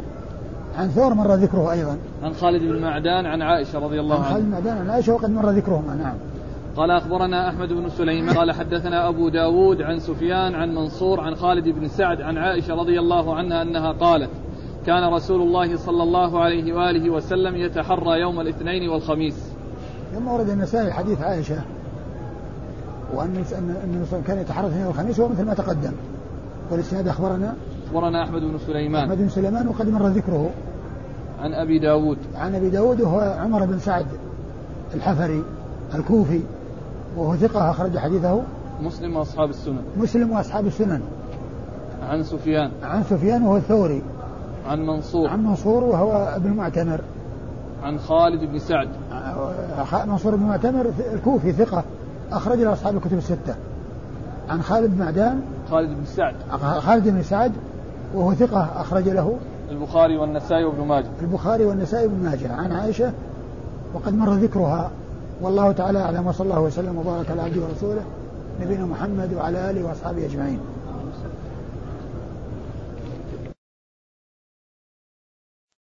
عن 0.78 0.88
ثور 0.88 1.14
مر 1.14 1.34
ذكره 1.34 1.72
أيضا. 1.72 1.96
عن 2.22 2.32
خالد 2.32 2.62
بن 2.62 2.82
معدان 2.82 3.26
عن 3.26 3.42
عائشة 3.42 3.78
رضي 3.78 4.00
الله 4.00 4.14
عن 4.14 4.20
عنها. 4.20 4.32
خالد 4.32 4.44
بن 4.44 4.50
معدان 4.50 4.78
عن 4.78 4.90
عائشة 4.90 5.14
وقد 5.14 5.30
مر 5.30 5.50
ذكرهما 5.50 5.94
نعم. 5.94 6.14
قال 6.76 6.90
أخبرنا 6.90 7.48
أحمد 7.48 7.68
بن 7.68 7.88
سليمان 7.88 8.36
قال 8.36 8.52
حدثنا 8.52 9.08
أبو 9.08 9.28
داود 9.28 9.82
عن 9.82 10.00
سفيان 10.00 10.54
عن 10.54 10.74
منصور 10.74 11.20
عن 11.20 11.34
خالد 11.34 11.68
بن 11.68 11.88
سعد 11.88 12.20
عن 12.20 12.38
عائشة 12.38 12.74
رضي 12.74 12.98
الله 12.98 13.34
عنها 13.34 13.62
أنها 13.62 13.92
قالت 13.92 14.30
كان 14.88 15.14
رسول 15.14 15.42
الله 15.42 15.76
صلى 15.76 16.02
الله 16.02 16.40
عليه 16.40 16.72
وآله 16.72 17.10
وسلم 17.10 17.56
يتحرى 17.56 18.20
يوم 18.20 18.40
الاثنين 18.40 18.88
والخميس. 18.88 19.52
ثم 20.14 20.28
ورد 20.28 20.48
النسائي 20.48 20.92
حديث 20.92 21.22
عائشة. 21.22 21.60
وأن 23.14 23.44
أن 23.58 24.22
كان 24.26 24.38
يتحرى 24.38 24.66
الاثنين 24.66 24.86
والخميس 24.86 25.20
هو 25.20 25.28
مثل 25.28 25.44
ما 25.44 25.54
تقدم. 25.54 25.92
والإسناد 26.70 27.08
أخبرنا 27.08 27.54
أخبرنا 27.86 28.24
أحمد 28.24 28.40
بن 28.40 28.58
سليمان. 28.66 29.04
أحمد 29.04 29.18
بن 29.18 29.28
سليمان 29.28 29.68
وقد 29.68 29.88
مر 29.88 30.06
ذكره. 30.08 30.50
عن 31.40 31.52
أبي 31.52 31.78
داود. 31.78 32.18
عن 32.34 32.54
أبي 32.54 32.70
داود 32.70 33.00
وهو 33.00 33.36
عمر 33.38 33.66
بن 33.66 33.78
سعد 33.78 34.06
الحفري 34.94 35.42
الكوفي 35.94 36.40
وهو 37.16 37.36
ثقة 37.36 37.70
أخرج 37.70 37.98
حديثه. 37.98 38.42
مسلم 38.80 39.16
وأصحاب 39.16 39.50
السنن. 39.50 39.82
مسلم 39.96 40.30
وأصحاب 40.30 40.66
السنن. 40.66 41.00
عن 42.02 42.22
سفيان. 42.22 42.70
عن 42.82 43.02
سفيان 43.02 43.42
وهو 43.42 43.56
الثوري. 43.56 44.02
عن 44.68 44.86
منصور. 44.86 45.28
عن 45.28 45.44
منصور 45.44 45.84
وهو 45.84 46.12
ابن 46.36 46.50
معتمر. 46.50 47.00
عن 47.82 47.98
خالد 47.98 48.40
بن 48.40 48.58
سعد. 48.58 48.88
منصور 50.06 50.36
بن 50.36 50.42
معتمر 50.42 50.86
الكوفي 51.12 51.52
ثقة 51.52 51.84
أخرج 52.32 52.58
له 52.58 52.72
أصحاب 52.72 52.96
الكتب 52.96 53.18
الستة. 53.18 53.54
عن 54.48 54.62
خالد 54.62 54.90
بن 54.90 55.04
معدان. 55.04 55.42
خالد 55.70 55.88
بن 55.88 56.04
سعد. 56.04 56.34
خالد 56.80 57.08
بن 57.08 57.22
سعد 57.22 57.52
وهو 58.14 58.34
ثقة 58.34 58.68
أخرج 58.80 59.08
له. 59.08 59.36
البخاري 59.70 60.16
والنسائي 60.16 60.64
وابن 60.64 60.84
ماجه. 60.84 61.06
البخاري 61.22 61.64
والنسائي 61.64 62.06
وابن 62.06 62.24
ماجه. 62.24 62.52
عن 62.52 62.72
عائشة 62.72 63.12
وقد 63.94 64.14
مر 64.14 64.32
ذكرها. 64.32 64.90
والله 65.42 65.72
تعالى 65.72 66.02
أعلم 66.02 66.26
وصلى 66.26 66.50
الله 66.50 66.60
وسلم 66.60 66.98
وبارك 66.98 67.30
على 67.30 67.42
عبده 67.42 67.60
ورسوله 67.62 68.02
نبينا 68.60 68.86
محمد 68.86 69.34
وعلى 69.34 69.70
آله 69.70 69.88
وأصحابه 69.88 70.26
أجمعين. 70.26 70.58